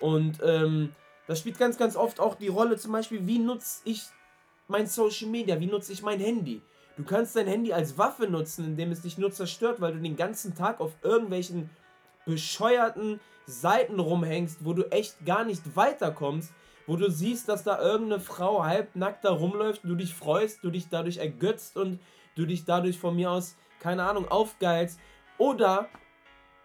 Und 0.00 0.40
ähm, 0.42 0.92
das 1.28 1.38
spielt 1.38 1.56
ganz, 1.56 1.78
ganz 1.78 1.94
oft 1.94 2.18
auch 2.18 2.34
die 2.34 2.48
Rolle, 2.48 2.78
zum 2.78 2.90
Beispiel, 2.90 3.28
wie 3.28 3.38
nutze 3.38 3.82
ich 3.84 4.02
mein 4.66 4.88
Social 4.88 5.28
Media, 5.28 5.60
wie 5.60 5.66
nutze 5.66 5.92
ich 5.92 6.02
mein 6.02 6.18
Handy. 6.18 6.62
Du 6.96 7.02
kannst 7.02 7.34
dein 7.34 7.48
Handy 7.48 7.72
als 7.72 7.98
Waffe 7.98 8.28
nutzen, 8.28 8.64
indem 8.64 8.92
es 8.92 9.02
dich 9.02 9.18
nur 9.18 9.32
zerstört, 9.32 9.80
weil 9.80 9.94
du 9.94 10.00
den 10.00 10.16
ganzen 10.16 10.54
Tag 10.54 10.80
auf 10.80 10.92
irgendwelchen 11.02 11.68
bescheuerten 12.24 13.20
Seiten 13.46 13.98
rumhängst, 13.98 14.64
wo 14.64 14.72
du 14.72 14.84
echt 14.92 15.26
gar 15.26 15.44
nicht 15.44 15.76
weiterkommst, 15.76 16.52
wo 16.86 16.96
du 16.96 17.10
siehst, 17.10 17.48
dass 17.48 17.64
da 17.64 17.80
irgendeine 17.80 18.20
Frau 18.20 18.64
halbnackt 18.64 19.24
da 19.24 19.32
rumläuft, 19.32 19.82
du 19.84 19.96
dich 19.96 20.14
freust, 20.14 20.62
du 20.62 20.70
dich 20.70 20.88
dadurch 20.88 21.16
ergötzt 21.16 21.76
und 21.76 21.98
du 22.36 22.46
dich 22.46 22.64
dadurch 22.64 22.98
von 22.98 23.16
mir 23.16 23.30
aus, 23.30 23.56
keine 23.80 24.04
Ahnung, 24.04 24.28
aufgeilst. 24.28 24.98
Oder 25.36 25.88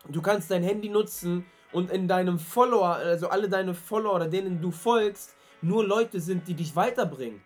du 0.07 0.21
kannst 0.21 0.51
dein 0.51 0.63
Handy 0.63 0.89
nutzen 0.89 1.45
und 1.71 1.91
in 1.91 2.07
deinem 2.07 2.37
Follower, 2.37 2.95
also 2.95 3.29
alle 3.29 3.49
deine 3.49 3.73
Follower 3.73 4.15
oder 4.15 4.27
denen 4.27 4.61
du 4.61 4.71
folgst, 4.71 5.35
nur 5.61 5.85
Leute 5.85 6.19
sind, 6.19 6.47
die 6.47 6.53
dich 6.53 6.75
weiterbringen. 6.75 7.41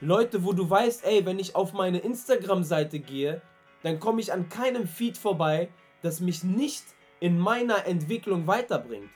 Leute, 0.00 0.44
wo 0.44 0.52
du 0.52 0.68
weißt, 0.68 1.06
ey, 1.06 1.24
wenn 1.24 1.38
ich 1.38 1.56
auf 1.56 1.72
meine 1.72 1.98
Instagram-Seite 1.98 2.98
gehe, 2.98 3.40
dann 3.82 3.98
komme 3.98 4.20
ich 4.20 4.32
an 4.32 4.48
keinem 4.48 4.86
Feed 4.86 5.16
vorbei, 5.16 5.68
das 6.02 6.20
mich 6.20 6.44
nicht 6.44 6.84
in 7.18 7.38
meiner 7.38 7.86
Entwicklung 7.86 8.46
weiterbringt. 8.46 9.08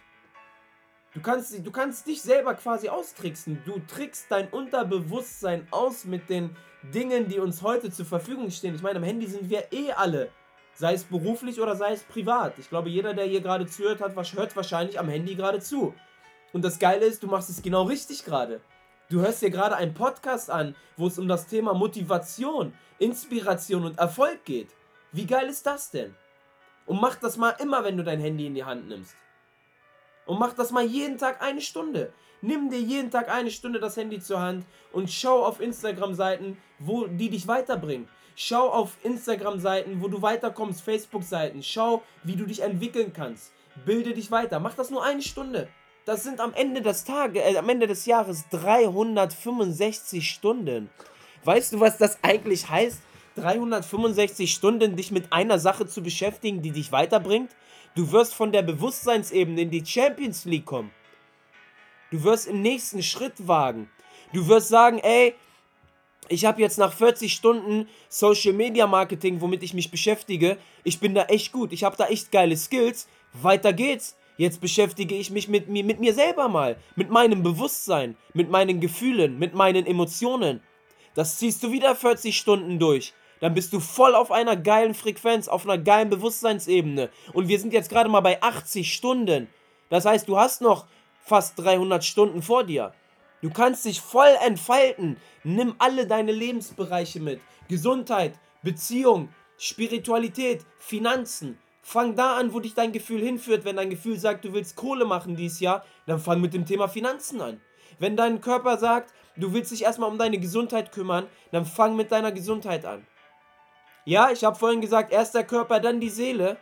Du 1.13 1.21
kannst, 1.21 1.67
du 1.67 1.71
kannst 1.71 2.07
dich 2.07 2.23
selber 2.23 2.55
quasi 2.55 2.89
austricksen. 2.89 3.61
Du 3.67 3.81
trickst 3.81 4.27
dein 4.31 4.49
Unterbewusstsein 4.49 5.67
aus 5.71 6.05
mit 6.05 6.31
den 6.31 6.57
Dingen, 6.95 7.29
die 7.29 7.41
uns 7.41 7.63
heute 7.63 7.91
zur 7.91 8.07
Verfügung 8.07 8.51
stehen. 8.51 8.75
Ich 8.75 8.83
meine, 8.83 9.01
am 9.01 9.05
Handy 9.05 9.27
sind 9.27 9.51
wir 9.51 9.73
eh 9.73 9.93
alle. 9.93 10.31
Sei 10.73 10.95
es 10.95 11.05
beruflich 11.05 11.61
oder 11.61 11.77
sei 11.77 11.93
es 11.93 12.05
privat. 12.05 12.59
Ich 12.59 12.71
glaube, 12.71 12.89
jeder, 12.89 13.13
der 13.13 13.27
hier 13.27 13.41
gerade 13.41 13.67
zuhört, 13.67 14.01
hat, 14.01 14.15
hört 14.15 14.57
wahrscheinlich 14.57 14.99
am 14.99 15.09
Handy 15.09 15.35
gerade 15.35 15.59
zu. 15.59 15.95
Und 16.53 16.65
das 16.65 16.79
Geile 16.79 17.05
ist, 17.05 17.23
du 17.23 17.27
machst 17.27 17.51
es 17.51 17.61
genau 17.61 17.83
richtig 17.83 18.25
gerade. 18.25 18.61
Du 19.11 19.21
hörst 19.23 19.43
dir 19.43 19.51
gerade 19.51 19.75
einen 19.75 19.93
Podcast 19.93 20.51
an, 20.51 20.77
wo 20.97 21.09
es 21.09 21.19
um 21.19 21.27
das 21.27 21.49
Thema 21.49 21.75
Motivation, 21.75 22.73
Inspiration 23.01 23.85
und 23.85 23.99
Erfolg 23.99 24.45
geht. 24.45 24.69
Wie 25.11 25.27
geil 25.27 25.49
ist 25.49 25.67
das 25.67 25.91
denn? 25.91 26.15
Und 26.87 27.01
mach 27.01 27.17
das 27.17 27.37
mal 27.37 27.57
immer, 27.59 27.83
wenn 27.83 27.97
du 27.97 28.05
dein 28.05 28.21
Handy 28.21 28.47
in 28.47 28.55
die 28.55 28.63
Hand 28.63 28.89
nimmst. 28.89 29.17
Und 30.27 30.39
mach 30.39 30.53
das 30.53 30.71
mal 30.71 30.85
jeden 30.85 31.19
Tag 31.19 31.43
eine 31.43 31.61
Stunde. 31.61 32.13
Nimm 32.41 32.71
dir 32.71 32.79
jeden 32.81 33.11
Tag 33.11 33.29
eine 33.29 33.51
Stunde 33.51 33.81
das 33.81 33.97
Handy 33.97 34.21
zur 34.21 34.41
Hand 34.41 34.65
und 34.93 35.11
schau 35.11 35.45
auf 35.45 35.61
Instagram-Seiten, 35.61 36.57
wo 36.79 37.09
die 37.09 37.31
dich 37.31 37.49
weiterbringen. 37.49 38.09
Schau 38.37 38.71
auf 38.71 38.97
Instagram-Seiten, 39.03 40.01
wo 40.01 40.07
du 40.07 40.23
weiterkommst, 40.23 40.83
Facebook-Seiten. 40.83 41.65
Schau, 41.65 42.05
wie 42.23 42.37
du 42.37 42.47
dich 42.47 42.61
entwickeln 42.61 43.13
kannst. 43.13 43.53
Bilde 43.85 44.15
dich 44.15 44.31
weiter. 44.31 44.61
Mach 44.61 44.75
das 44.75 44.91
nur 44.91 45.03
eine 45.03 45.23
Stunde. 45.23 45.69
Das 46.07 46.23
sind 46.23 46.41
am 46.41 46.55
Ende 46.55 46.81
des 46.81 47.05
Tages, 47.05 47.43
äh, 47.43 47.57
am 47.57 47.69
Ende 47.69 47.87
des 47.87 48.07
Jahres 48.07 48.45
365 48.51 50.29
Stunden. 50.29 50.91
Weißt 51.45 51.73
du, 51.73 51.81
was 51.81 51.99
das 51.99 52.19
eigentlich 52.23 52.69
heißt? 52.69 53.01
365 53.37 54.53
Stunden 54.53 54.97
dich 54.97 55.11
mit 55.11 55.33
einer 55.33 55.59
Sache 55.59 55.87
zu 55.87 56.03
beschäftigen, 56.03 56.63
die 56.63 56.73
dich 56.73 56.91
weiterbringt? 56.93 57.55
Du 57.95 58.13
wirst 58.13 58.35
von 58.35 58.53
der 58.53 58.63
Bewusstseinsebene 58.63 59.63
in 59.63 59.71
die 59.71 59.85
Champions 59.85 60.45
League 60.45 60.67
kommen. 60.67 60.91
Du 62.11 62.23
wirst 62.25 62.49
im 62.49 62.61
nächsten 62.63 63.03
Schritt 63.03 63.47
wagen. 63.47 63.91
Du 64.33 64.49
wirst 64.49 64.69
sagen, 64.69 64.99
ey, 64.99 65.35
ich 66.29 66.45
habe 66.45 66.61
jetzt 66.61 66.79
nach 66.79 66.93
40 66.93 67.33
Stunden 67.33 67.89
Social 68.09 68.53
Media 68.53 68.87
Marketing, 68.87 69.41
womit 69.41 69.63
ich 69.63 69.75
mich 69.75 69.91
beschäftige, 69.91 70.57
ich 70.85 71.01
bin 71.01 71.15
da 71.15 71.25
echt 71.25 71.53
gut, 71.53 71.73
ich 71.73 71.85
habe 71.85 71.97
da 71.97 72.07
echt 72.07 72.31
geile 72.31 72.57
Skills. 72.57 73.09
Weiter 73.33 73.73
geht's. 73.73 74.17
Jetzt 74.41 74.63
beschäftige 74.63 75.15
ich 75.15 75.31
mich 75.31 75.49
mit 75.49 75.69
mir, 75.69 75.85
mit 75.85 76.01
mir 76.01 76.15
selber 76.15 76.49
mal, 76.49 76.79
mit 76.97 77.11
meinem 77.11 77.43
Bewusstsein, 77.43 78.17
mit 78.33 78.49
meinen 78.49 78.81
Gefühlen, 78.81 79.39
mit 79.39 79.53
meinen 79.53 79.85
Emotionen. 79.85 80.63
Das 81.15 81.37
ziehst 81.37 81.63
du 81.63 81.73
wieder 81.73 81.95
40 81.95 82.39
Stunden 82.39 82.79
durch. 82.79 83.13
Dann 83.41 83.53
bist 83.53 83.71
du 83.75 83.81
voll 83.81 84.15
auf 84.15 84.33
einer 84.33 84.57
geilen 84.57 84.95
Frequenz, 84.95 85.47
auf 85.47 85.67
einer 85.67 85.77
geilen 85.77 86.09
Bewusstseinsebene. 86.09 87.11
Und 87.35 87.49
wir 87.49 87.59
sind 87.59 87.75
jetzt 87.75 87.91
gerade 87.91 88.09
mal 88.09 88.23
bei 88.23 88.43
80 88.43 88.95
Stunden. 88.95 89.47
Das 89.91 90.07
heißt, 90.07 90.27
du 90.27 90.39
hast 90.39 90.63
noch 90.63 90.87
fast 91.23 91.59
300 91.59 92.03
Stunden 92.03 92.41
vor 92.41 92.65
dir. 92.65 92.95
Du 93.43 93.51
kannst 93.51 93.85
dich 93.85 94.01
voll 94.01 94.35
entfalten. 94.43 95.19
Nimm 95.45 95.75
alle 95.77 96.07
deine 96.07 96.33
Lebensbereiche 96.33 97.21
mit. 97.21 97.43
Gesundheit, 97.69 98.41
Beziehung, 98.63 99.29
Spiritualität, 99.59 100.65
Finanzen, 100.79 101.59
Fang 101.83 102.15
da 102.15 102.37
an, 102.37 102.53
wo 102.53 102.61
dich 102.61 102.75
dein 102.75 102.93
Gefühl 102.93 103.21
hinführt. 103.21 103.65
Wenn 103.65 103.77
dein 103.77 103.91
Gefühl 103.91 104.19
sagt, 104.19 104.45
du 104.45 104.53
willst 104.53 104.77
Kohle 104.77 105.05
machen 105.05 105.37
dieses 105.37 105.61
Jahr, 105.61 105.85
dann 106.07 106.19
fang 106.19 106.41
mit 106.41 106.55
dem 106.55 106.67
Thema 106.67 106.89
Finanzen 106.89 107.41
an. 107.41 107.61
Wenn 107.99 108.17
dein 108.17 108.41
Körper 108.41 108.77
sagt, 108.77 109.13
du 109.37 109.53
willst 109.53 109.73
dich 109.73 109.83
erstmal 109.83 110.11
um 110.11 110.19
deine 110.19 110.39
Gesundheit 110.39 110.93
kümmern, 110.93 111.27
dann 111.53 111.65
fang 111.65 111.97
mit 111.97 112.13
deiner 112.13 112.33
Gesundheit 112.33 112.85
an. 112.85 113.07
Ja, 114.05 114.31
ich 114.31 114.45
habe 114.45 114.57
vorhin 114.57 114.81
gesagt, 114.81 115.13
erst 115.13 115.35
der 115.35 115.45
Körper, 115.45 115.81
dann 115.81 116.01
die 116.01 116.09
Seele. 116.09 116.57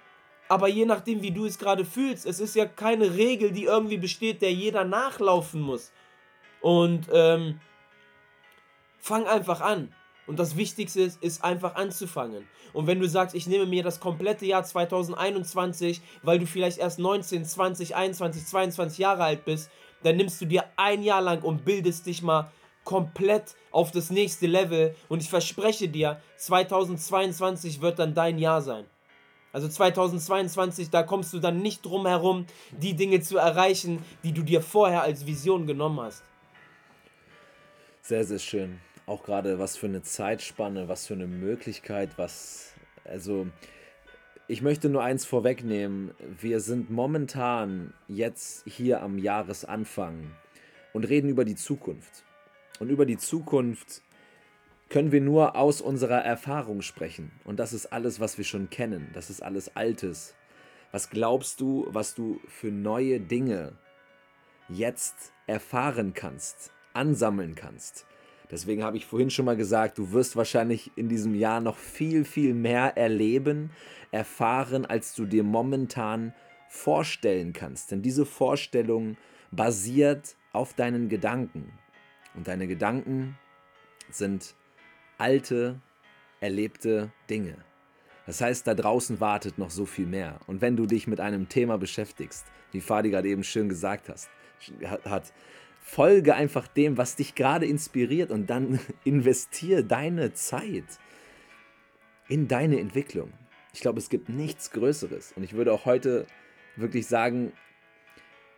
Aber 0.48 0.68
je 0.68 0.87
nachdem, 0.87 1.22
wie 1.22 1.31
du 1.31 1.44
es 1.44 1.59
gerade 1.59 1.85
fühlst, 1.85 2.24
es 2.26 2.40
ist 2.40 2.57
ja 2.57 2.64
keine 2.64 3.14
Regel, 3.14 3.52
die 3.52 3.64
irgendwie 3.64 3.98
besteht, 3.98 4.40
der 4.40 4.52
jeder 4.52 4.85
nachlaufen 4.85 5.61
muss. 5.61 5.92
Und 6.61 7.07
ähm, 7.12 7.61
fang 8.98 9.26
einfach 9.26 9.61
an. 9.61 9.94
Und 10.28 10.38
das 10.38 10.56
Wichtigste 10.58 11.00
ist, 11.00 11.22
ist 11.22 11.42
einfach 11.42 11.74
anzufangen. 11.74 12.46
Und 12.74 12.86
wenn 12.86 13.00
du 13.00 13.08
sagst, 13.08 13.34
ich 13.34 13.46
nehme 13.46 13.64
mir 13.64 13.82
das 13.82 13.98
komplette 13.98 14.44
Jahr 14.44 14.62
2021, 14.62 16.02
weil 16.22 16.38
du 16.38 16.46
vielleicht 16.46 16.76
erst 16.76 16.98
19, 16.98 17.46
20, 17.46 17.96
21, 17.96 18.44
22 18.44 18.98
Jahre 18.98 19.24
alt 19.24 19.46
bist, 19.46 19.70
dann 20.02 20.16
nimmst 20.16 20.38
du 20.42 20.44
dir 20.44 20.64
ein 20.76 21.02
Jahr 21.02 21.22
lang 21.22 21.42
und 21.42 21.64
bildest 21.64 22.04
dich 22.04 22.22
mal 22.22 22.52
komplett 22.84 23.56
auf 23.70 23.90
das 23.90 24.10
nächste 24.10 24.46
Level. 24.46 24.94
Und 25.08 25.22
ich 25.22 25.30
verspreche 25.30 25.88
dir, 25.88 26.20
2022 26.36 27.80
wird 27.80 27.98
dann 27.98 28.12
dein 28.12 28.38
Jahr 28.38 28.60
sein. 28.60 28.84
Also 29.54 29.66
2022, 29.66 30.90
da 30.90 31.04
kommst 31.04 31.32
du 31.32 31.38
dann 31.38 31.62
nicht 31.62 31.86
drum 31.86 32.06
herum, 32.06 32.44
die 32.70 32.94
Dinge 32.94 33.22
zu 33.22 33.38
erreichen, 33.38 34.04
die 34.22 34.32
du 34.32 34.42
dir 34.42 34.60
vorher 34.60 35.02
als 35.02 35.24
Vision 35.24 35.66
genommen 35.66 36.00
hast. 36.00 36.22
Sehr, 38.02 38.24
sehr 38.24 38.38
schön 38.38 38.78
auch 39.09 39.23
gerade 39.23 39.59
was 39.59 39.77
für 39.77 39.87
eine 39.87 40.03
Zeitspanne, 40.03 40.88
was 40.88 41.07
für 41.07 41.14
eine 41.14 41.27
Möglichkeit, 41.27 42.11
was, 42.16 42.75
also 43.05 43.47
ich 44.47 44.62
möchte 44.62 44.88
nur 44.88 45.03
eins 45.03 45.25
vorwegnehmen. 45.25 46.12
Wir 46.40 46.61
sind 46.61 46.90
momentan 46.90 47.94
jetzt 48.07 48.66
hier 48.66 49.03
am 49.03 49.18
Jahresanfang 49.18 50.31
und 50.92 51.05
reden 51.05 51.29
über 51.29 51.44
die 51.44 51.57
Zukunft. 51.57 52.25
Und 52.81 52.90
über 52.90 53.07
die 53.07 53.18
Zukunft 53.18 54.03
können 54.88 55.12
wir 55.12 55.21
nur 55.21 55.57
aus 55.57 55.81
unserer 55.81 56.25
Erfahrung 56.25 56.83
sprechen. 56.83 57.31
Und 57.44 57.59
das 57.59 57.73
ist 57.73 57.87
alles, 57.87 58.21
was 58.21 58.38
wir 58.38 58.44
schon 58.44 58.71
kennen. 58.71 59.11
Das 59.12 59.31
ist 59.31 59.42
alles 59.42 59.77
Altes. 59.77 60.35
Was 60.92 61.11
glaubst 61.11 61.61
du, 61.61 61.87
was 61.90 62.14
du 62.14 62.40
für 62.47 62.71
neue 62.71 63.21
Dinge 63.21 63.73
jetzt 64.68 65.33
erfahren 65.47 66.14
kannst, 66.14 66.73
ansammeln 66.94 67.55
kannst? 67.55 68.07
Deswegen 68.50 68.82
habe 68.82 68.96
ich 68.96 69.06
vorhin 69.06 69.30
schon 69.30 69.44
mal 69.44 69.56
gesagt, 69.56 69.98
du 69.98 70.12
wirst 70.12 70.37
wahrscheinlich 70.37 70.90
in 70.96 71.08
diesem 71.08 71.34
Jahr 71.34 71.61
noch 71.61 71.76
viel, 71.76 72.24
viel 72.24 72.54
mehr 72.54 72.96
erleben, 72.96 73.70
erfahren, 74.11 74.87
als 74.87 75.14
du 75.14 75.26
dir 75.26 75.44
momentan 75.44 76.32
vorstellen 76.68 77.52
kannst. 77.52 77.90
Denn 77.90 78.02
diese 78.02 78.24
Vorstellung 78.24 79.16
basiert 79.50 80.37
auf 80.52 80.74
deinen 80.74 81.08
Gedanken. 81.08 81.72
Und 82.34 82.48
deine 82.48 82.66
Gedanken 82.66 83.38
sind 84.11 84.54
alte, 85.18 85.80
erlebte 86.40 87.11
Dinge. 87.28 87.56
Das 88.26 88.40
heißt, 88.40 88.66
da 88.66 88.74
draußen 88.74 89.20
wartet 89.20 89.58
noch 89.58 89.70
so 89.70 89.87
viel 89.87 90.06
mehr. 90.06 90.38
Und 90.46 90.61
wenn 90.61 90.76
du 90.76 90.87
dich 90.87 91.06
mit 91.06 91.20
einem 91.20 91.48
Thema 91.48 91.78
beschäftigst, 91.78 92.46
wie 92.72 92.80
Fadi 92.80 93.11
gerade 93.11 93.28
eben 93.28 93.42
schön 93.42 93.68
gesagt 93.68 94.08
hast, 94.08 94.28
hat, 95.04 95.32
folge 95.88 96.35
einfach 96.35 96.68
dem, 96.68 96.96
was 96.96 97.16
dich 97.16 97.35
gerade 97.35 97.66
inspiriert 97.66 98.31
und 98.31 98.51
dann 98.51 98.79
investiere 99.05 99.85
deine 99.85 100.35
Zeit 100.35 100.85
in 102.29 102.48
deine 102.48 102.79
Entwicklung. 102.79 103.33
Ich 103.72 103.81
glaube, 103.81 103.98
es 103.98 104.09
gibt 104.09 104.29
nichts 104.29 104.70
Größeres. 104.70 105.33
Und 105.37 105.42
ich 105.42 105.55
würde 105.55 105.72
auch 105.72 105.85
heute 105.85 106.27
wirklich 106.77 107.07
sagen, 107.07 107.53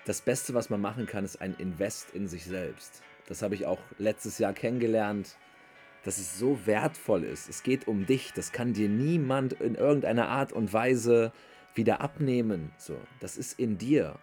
das 0.07 0.23
Beste, 0.23 0.55
was 0.55 0.71
man 0.71 0.81
machen 0.81 1.07
kann, 1.07 1.25
ist 1.25 1.40
ein 1.40 1.55
Invest 1.55 2.11
in 2.14 2.27
sich 2.27 2.45
selbst. 2.45 3.03
Das 3.27 3.43
habe 3.43 3.55
ich 3.55 3.66
auch 3.66 3.81
letztes 3.99 4.38
Jahr 4.38 4.53
kennengelernt 4.53 5.37
dass 6.05 6.19
es 6.19 6.38
so 6.38 6.66
wertvoll 6.66 7.25
ist. 7.25 7.49
Es 7.49 7.62
geht 7.62 7.87
um 7.87 8.07
dich. 8.07 8.33
Das 8.33 8.53
kann 8.53 8.73
dir 8.73 8.88
niemand 8.88 9.55
in 9.55 9.75
irgendeiner 9.75 10.29
Art 10.29 10.53
und 10.53 10.73
Weise 10.73 11.33
wieder 11.75 12.01
abnehmen. 12.01 12.73
So, 12.79 12.97
das 13.21 13.37
ist 13.37 13.59
in 13.59 13.79
dir. 13.79 14.19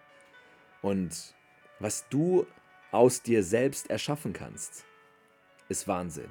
Und 0.82 1.34
was 1.78 2.08
du 2.08 2.46
aus 2.90 3.22
dir 3.22 3.42
selbst 3.42 3.90
erschaffen 3.90 4.32
kannst, 4.32 4.84
ist 5.68 5.88
Wahnsinn. 5.88 6.30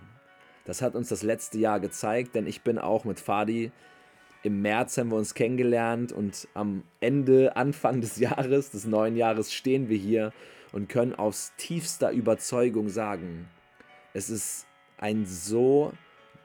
Das 0.65 0.82
hat 0.82 0.96
uns 0.96 1.10
das 1.10 1.24
letzte 1.24 1.58
Jahr 1.60 1.80
gezeigt, 1.80 2.36
denn 2.36 2.48
ich 2.48 2.62
bin 2.62 2.78
auch 2.78 3.06
mit 3.06 3.20
Fadi 3.20 3.72
im 4.43 4.62
März 4.62 4.98
haben 4.98 5.10
wir 5.10 5.17
uns 5.17 5.34
kennengelernt 5.34 6.12
und 6.12 6.48
am 6.54 6.84
Ende, 7.00 7.56
Anfang 7.56 8.02
des 8.02 8.15
Jahres, 8.20 8.70
des 8.72 8.86
neuen 8.86 9.17
Jahres, 9.17 9.54
stehen 9.54 9.89
wir 9.89 9.98
hier 9.98 10.32
und 10.72 10.89
können 10.89 11.15
aus 11.15 11.54
tiefster 11.58 12.12
Überzeugung 12.12 12.89
sagen, 12.89 13.48
es 14.13 14.30
ist 14.30 14.65
ein 14.98 15.26
so 15.26 15.91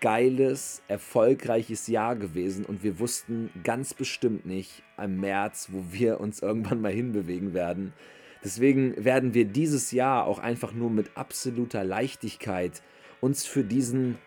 geiles, 0.01 0.83
erfolgreiches 0.89 1.87
Jahr 1.87 2.17
gewesen 2.17 2.65
und 2.65 2.83
wir 2.83 2.99
wussten 2.99 3.51
ganz 3.63 3.95
bestimmt 3.95 4.47
nicht 4.47 4.83
im 5.01 5.21
März, 5.21 5.69
wo 5.71 5.85
wir 5.91 6.21
uns 6.21 6.43
irgendwann 6.43 6.81
mal 6.81 6.93
hinbewegen 6.93 7.55
werden. 7.55 7.93
Deswegen 8.45 9.05
werden 9.05 9.35
wir 9.35 9.45
dieses 9.45 9.93
Jahr 9.93 10.27
auch 10.27 10.39
einfach 10.39 10.73
nur 10.73 10.91
mit 10.91 11.17
absoluter 11.17 11.85
Leichtigkeit 11.85 12.83
uns 13.21 13.47
für 13.47 13.65
diesen 13.65 14.19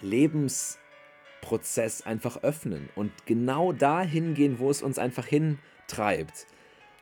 Lebensprozess 0.00 2.02
einfach 2.02 2.42
öffnen 2.42 2.88
und 2.94 3.10
genau 3.26 3.72
dahin 3.72 4.34
gehen, 4.34 4.58
wo 4.58 4.70
es 4.70 4.82
uns 4.82 4.98
einfach 4.98 5.26
hintreibt 5.26 6.46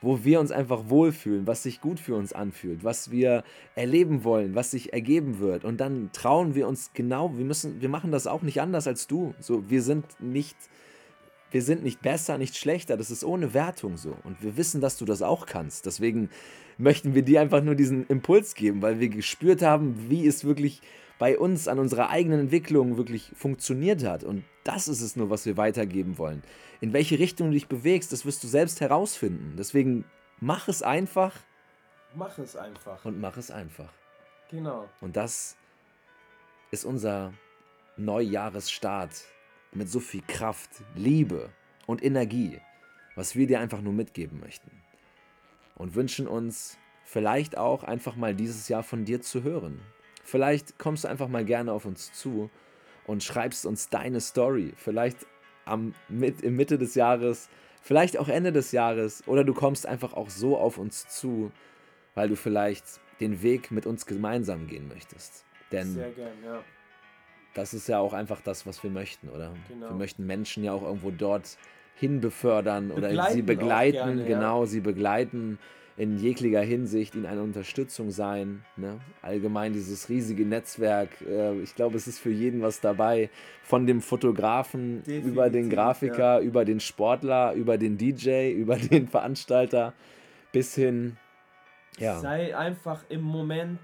wo 0.03 0.25
wir 0.25 0.41
uns 0.41 0.53
einfach 0.53 0.89
wohlfühlen, 0.89 1.47
was 1.47 1.63
sich 1.63 1.81
gut 1.81 1.99
für 1.99 2.15
uns 2.15 2.33
anfühlt, 2.33 2.85
was 2.85 3.11
wir 3.11 3.45
erleben 3.75 4.25
wollen, 4.25 4.55
was 4.55 4.71
sich 4.71 4.93
ergeben 4.93 5.39
wird. 5.39 5.65
Und 5.65 5.81
dann 5.81 6.11
trauen 6.13 6.55
wir 6.55 6.69
uns 6.69 6.91
genau, 6.95 7.37
wir 7.37 7.45
müssen, 7.45 7.81
wir 7.81 7.89
machen 7.89 8.13
das 8.13 8.27
auch 8.27 8.43
nicht 8.43 8.61
anders 8.61 8.87
als 8.87 9.07
du. 9.07 9.35
So, 9.41 9.69
wir 9.69 9.83
sind 9.83 10.05
nicht, 10.21 10.57
wir 11.51 11.63
sind 11.63 11.83
nicht 11.83 12.03
besser, 12.03 12.39
nicht 12.39 12.57
schlechter. 12.57 12.97
Das 12.97 13.11
ist 13.11 13.25
ohne 13.25 13.55
Wertung 13.55 13.97
so. 13.97 14.17
Und 14.25 14.43
wir 14.43 14.57
wissen, 14.57 14.81
dass 14.81 14.99
du 14.99 15.05
das 15.05 15.23
auch 15.23 15.47
kannst. 15.47 15.87
Deswegen 15.87 16.31
möchten 16.79 17.15
wir 17.15 17.23
dir 17.23 17.41
einfach 17.41 17.63
nur 17.63 17.75
diesen 17.75 18.07
Impuls 18.09 18.55
geben, 18.55 18.83
weil 18.83 19.01
wir 19.01 19.09
gespürt 19.09 19.63
haben, 19.63 20.11
wie 20.11 20.27
es 20.27 20.45
wirklich 20.45 20.83
bei 21.19 21.39
uns 21.39 21.67
an 21.69 21.79
unserer 21.79 22.11
eigenen 22.11 22.41
Entwicklung 22.41 22.97
wirklich 22.97 23.33
funktioniert 23.35 24.05
hat. 24.05 24.25
Und 24.25 24.45
das 24.65 24.89
ist 24.89 25.01
es 25.01 25.17
nur, 25.17 25.31
was 25.31 25.47
wir 25.47 25.57
weitergeben 25.57 26.19
wollen. 26.19 26.43
In 26.81 26.93
welche 26.93 27.19
Richtung 27.19 27.49
du 27.49 27.55
dich 27.55 27.69
bewegst, 27.69 28.13
das 28.13 28.27
wirst 28.27 28.45
du 28.45 28.49
selbst 28.49 28.81
herausfinden. 28.81 29.55
Deswegen 29.57 30.05
mach 30.41 30.69
es 30.69 30.83
einfach. 30.83 31.33
Mach 32.15 32.39
es 32.39 32.57
einfach. 32.57 33.05
Und 33.05 33.21
mach 33.21 33.37
es 33.37 33.51
einfach. 33.51 33.93
Genau. 34.51 34.89
Und 35.01 35.17
das 35.17 35.57
ist 36.71 36.85
unser 36.85 37.33
Neujahresstart 37.97 39.25
mit 39.77 39.89
so 39.89 40.01
viel 40.01 40.23
Kraft, 40.27 40.71
Liebe 40.95 41.51
und 41.87 42.03
Energie, 42.03 42.61
was 43.15 43.37
wir 43.37 43.47
dir 43.47 43.61
einfach 43.61 43.81
nur 43.81 43.93
mitgeben 43.93 44.41
möchten. 44.41 44.71
Und 45.77 45.95
wünschen 45.95 46.27
uns 46.27 46.79
vielleicht 47.05 47.57
auch 47.57 47.85
einfach 47.85 48.17
mal 48.17 48.35
dieses 48.35 48.69
Jahr 48.69 48.83
von 48.83 49.05
dir 49.05 49.21
zu 49.21 49.43
hören. 49.43 49.81
Vielleicht 50.25 50.79
kommst 50.79 51.05
du 51.05 51.09
einfach 51.09 51.29
mal 51.29 51.45
gerne 51.45 51.73
auf 51.73 51.85
uns 51.85 52.13
zu 52.13 52.51
und 53.07 53.23
schreibst 53.23 53.67
uns 53.67 53.89
deine 53.89 54.21
Story. 54.21 54.73
Vielleicht 54.77 55.19
am, 55.65 55.95
mit, 56.09 56.43
im 56.43 56.57
Mitte 56.57 56.79
des 56.79 56.95
Jahres, 56.95 57.49
vielleicht 57.83 58.19
auch 58.19 58.29
Ende 58.29 58.53
des 58.53 58.73
Jahres. 58.73 59.23
Oder 59.27 59.45
du 59.45 59.55
kommst 59.55 59.87
einfach 59.87 60.15
auch 60.15 60.31
so 60.31 60.57
auf 60.57 60.79
uns 60.79 61.09
zu, 61.09 61.53
weil 62.15 62.29
du 62.29 62.37
vielleicht 62.37 62.85
den 63.21 63.43
Weg 63.43 63.71
mit 63.71 63.87
uns 63.87 64.07
gemeinsam 64.07 64.67
gehen 64.67 64.89
möchtest. 64.89 65.45
Denn 65.71 65.93
Sehr 65.93 66.11
gern, 66.11 66.45
ja. 66.45 66.65
Das 67.57 67.75
ist 67.75 67.89
ja 67.89 67.99
auch 67.99 68.13
einfach 68.13 68.41
das, 68.41 68.67
was 68.67 68.83
wir 68.83 68.91
möchten, 68.91 69.29
oder? 69.29 69.53
Genau. 69.69 69.89
Wir 69.89 69.97
möchten 69.97 70.27
Menschen 70.27 70.63
ja 70.63 70.73
auch 70.73 70.83
irgendwo 70.83 71.11
dort 71.11 71.57
hin 71.95 72.21
befördern 72.21 72.91
oder 72.91 73.09
Begleiten 73.09 73.35
sie 73.35 73.43
begleiten, 73.43 73.93
gerne, 73.93 74.23
ja. 74.23 74.29
genau, 74.29 74.67
sie 74.67 74.81
begleiten 74.81 75.59
in 75.97 76.19
jeglicher 76.19 76.61
Hinsicht 76.61 77.15
ihnen 77.15 77.25
eine 77.25 77.43
Unterstützung 77.43 78.11
sein. 78.11 78.65
Ne? 78.77 79.01
Allgemein 79.23 79.73
dieses 79.73 80.11
riesige 80.11 80.45
Netzwerk. 80.45 81.09
Äh, 81.23 81.59
ich 81.61 81.75
glaube, 81.75 81.97
es 81.97 82.07
ist 82.07 82.19
für 82.19 82.31
jeden 82.31 82.61
was 82.61 82.83
dabei. 82.83 83.31
Von 83.63 83.87
dem 83.87 84.03
Fotografen 84.03 85.03
Definitiv, 85.05 85.33
über 85.33 85.49
den 85.49 85.71
Grafiker, 85.71 86.41
über 86.41 86.67
den 86.67 86.81
Sportler, 86.81 87.55
über 87.55 87.79
den 87.79 87.97
DJ, 87.97 88.53
über 88.53 88.77
den 88.77 89.09
Veranstalter 89.09 89.95
bis 90.53 90.75
hin. 90.75 91.17
Ja. 91.99 92.21
Sei 92.21 92.55
einfach 92.55 93.05
im 93.09 93.23
Moment, 93.23 93.81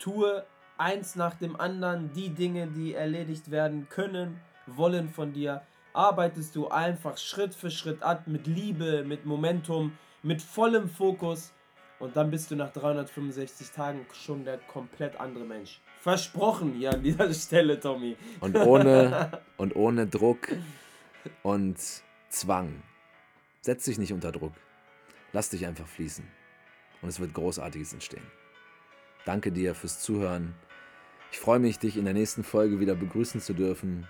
tue 0.00 0.44
eins 0.78 1.16
nach 1.16 1.34
dem 1.34 1.58
anderen 1.58 2.12
die 2.12 2.30
Dinge, 2.30 2.66
die 2.66 2.94
erledigt 2.94 3.50
werden 3.50 3.88
können, 3.88 4.40
wollen 4.66 5.08
von 5.08 5.32
dir. 5.32 5.62
Arbeitest 5.92 6.56
du 6.56 6.68
einfach 6.68 7.18
Schritt 7.18 7.54
für 7.54 7.70
Schritt 7.70 8.02
ab 8.02 8.26
mit 8.26 8.46
Liebe, 8.46 9.04
mit 9.04 9.26
Momentum, 9.26 9.92
mit 10.22 10.42
vollem 10.42 10.88
Fokus 10.88 11.52
und 11.98 12.16
dann 12.16 12.30
bist 12.30 12.50
du 12.50 12.56
nach 12.56 12.72
365 12.72 13.70
Tagen 13.70 14.06
schon 14.12 14.44
der 14.44 14.58
komplett 14.58 15.18
andere 15.20 15.44
Mensch. 15.44 15.80
Versprochen 16.00 16.74
hier 16.74 16.92
an 16.92 17.02
dieser 17.02 17.32
Stelle, 17.34 17.78
Tommy. 17.78 18.16
Und 18.40 18.56
ohne, 18.56 19.42
und 19.56 19.76
ohne 19.76 20.06
Druck 20.06 20.48
und 21.42 21.78
Zwang. 22.28 22.82
Setz 23.60 23.84
dich 23.84 23.98
nicht 23.98 24.12
unter 24.12 24.32
Druck. 24.32 24.52
Lass 25.32 25.50
dich 25.50 25.66
einfach 25.66 25.86
fließen. 25.86 26.26
Und 27.00 27.08
es 27.08 27.20
wird 27.20 27.32
Großartiges 27.32 27.92
entstehen. 27.92 28.26
Danke 29.24 29.52
dir 29.52 29.74
fürs 29.74 30.00
Zuhören. 30.00 30.54
Ich 31.34 31.40
freue 31.40 31.58
mich, 31.58 31.80
dich 31.80 31.96
in 31.96 32.04
der 32.04 32.14
nächsten 32.14 32.44
Folge 32.44 32.78
wieder 32.78 32.94
begrüßen 32.94 33.40
zu 33.40 33.54
dürfen. 33.54 34.06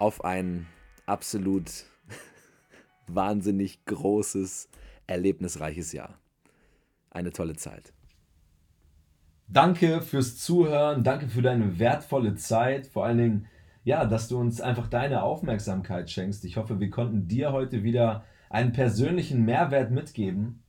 Auf 0.00 0.24
ein 0.24 0.66
absolut 1.06 1.70
wahnsinnig 3.06 3.84
großes, 3.84 4.68
erlebnisreiches 5.06 5.92
Jahr. 5.92 6.18
Eine 7.12 7.30
tolle 7.30 7.54
Zeit. 7.54 7.92
Danke 9.46 10.02
fürs 10.02 10.36
Zuhören, 10.38 11.04
danke 11.04 11.28
für 11.28 11.40
deine 11.40 11.78
wertvolle 11.78 12.34
Zeit, 12.34 12.88
vor 12.88 13.06
allen 13.06 13.18
Dingen, 13.18 13.46
ja, 13.84 14.04
dass 14.04 14.26
du 14.26 14.40
uns 14.40 14.60
einfach 14.60 14.88
deine 14.88 15.22
Aufmerksamkeit 15.22 16.10
schenkst. 16.10 16.44
Ich 16.44 16.56
hoffe, 16.56 16.80
wir 16.80 16.90
konnten 16.90 17.28
dir 17.28 17.52
heute 17.52 17.84
wieder 17.84 18.24
einen 18.50 18.72
persönlichen 18.72 19.44
Mehrwert 19.44 19.92
mitgeben. 19.92 20.64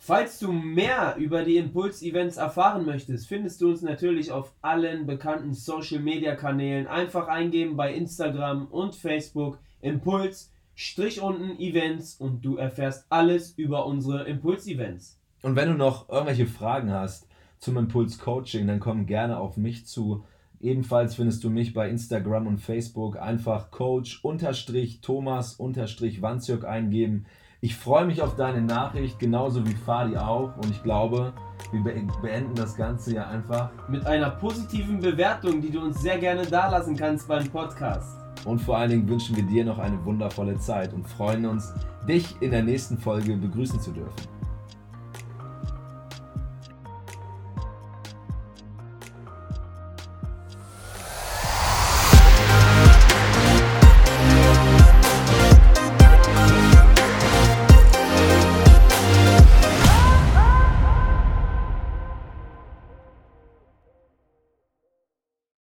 Falls 0.00 0.38
du 0.38 0.52
mehr 0.52 1.16
über 1.18 1.42
die 1.42 1.56
Impuls-Events 1.56 2.36
erfahren 2.36 2.86
möchtest, 2.86 3.26
findest 3.26 3.60
du 3.60 3.68
uns 3.68 3.82
natürlich 3.82 4.30
auf 4.30 4.54
allen 4.62 5.06
bekannten 5.06 5.52
Social-Media-Kanälen. 5.52 6.86
Einfach 6.86 7.26
eingeben 7.26 7.76
bei 7.76 7.92
Instagram 7.92 8.66
und 8.66 8.94
Facebook 8.94 9.58
Impuls, 9.82 10.52
Strich 10.74 11.20
unten 11.20 11.58
Events 11.58 12.14
und 12.14 12.44
du 12.44 12.56
erfährst 12.56 13.06
alles 13.08 13.58
über 13.58 13.86
unsere 13.86 14.28
Impuls-Events. 14.28 15.18
Und 15.42 15.56
wenn 15.56 15.68
du 15.68 15.74
noch 15.74 16.08
irgendwelche 16.08 16.46
Fragen 16.46 16.92
hast 16.92 17.26
zum 17.58 17.76
Impuls 17.76 18.20
Coaching, 18.20 18.68
dann 18.68 18.78
komm 18.78 19.06
gerne 19.06 19.38
auf 19.38 19.56
mich 19.56 19.86
zu. 19.86 20.24
Ebenfalls 20.60 21.16
findest 21.16 21.42
du 21.42 21.50
mich 21.50 21.74
bei 21.74 21.90
Instagram 21.90 22.46
und 22.46 22.58
Facebook. 22.58 23.18
Einfach 23.18 23.72
Coach-Thomas-Wanzjörg 23.72 26.64
eingeben. 26.64 27.26
Ich 27.60 27.74
freue 27.74 28.04
mich 28.04 28.22
auf 28.22 28.36
deine 28.36 28.62
Nachricht, 28.62 29.18
genauso 29.18 29.66
wie 29.66 29.74
Fadi 29.74 30.16
auch. 30.16 30.56
Und 30.58 30.70
ich 30.70 30.80
glaube, 30.84 31.32
wir 31.72 31.82
beenden 32.22 32.54
das 32.54 32.76
Ganze 32.76 33.16
ja 33.16 33.26
einfach 33.26 33.70
mit 33.88 34.06
einer 34.06 34.30
positiven 34.30 35.00
Bewertung, 35.00 35.60
die 35.60 35.70
du 35.70 35.80
uns 35.80 36.00
sehr 36.00 36.18
gerne 36.18 36.46
dalassen 36.46 36.96
kannst 36.96 37.26
beim 37.26 37.48
Podcast. 37.48 38.16
Und 38.44 38.60
vor 38.60 38.78
allen 38.78 38.90
Dingen 38.90 39.08
wünschen 39.08 39.34
wir 39.34 39.42
dir 39.42 39.64
noch 39.64 39.80
eine 39.80 40.04
wundervolle 40.04 40.56
Zeit 40.60 40.94
und 40.94 41.08
freuen 41.08 41.46
uns, 41.46 41.74
dich 42.08 42.40
in 42.40 42.52
der 42.52 42.62
nächsten 42.62 42.96
Folge 42.96 43.36
begrüßen 43.36 43.80
zu 43.80 43.90
dürfen. 43.90 44.37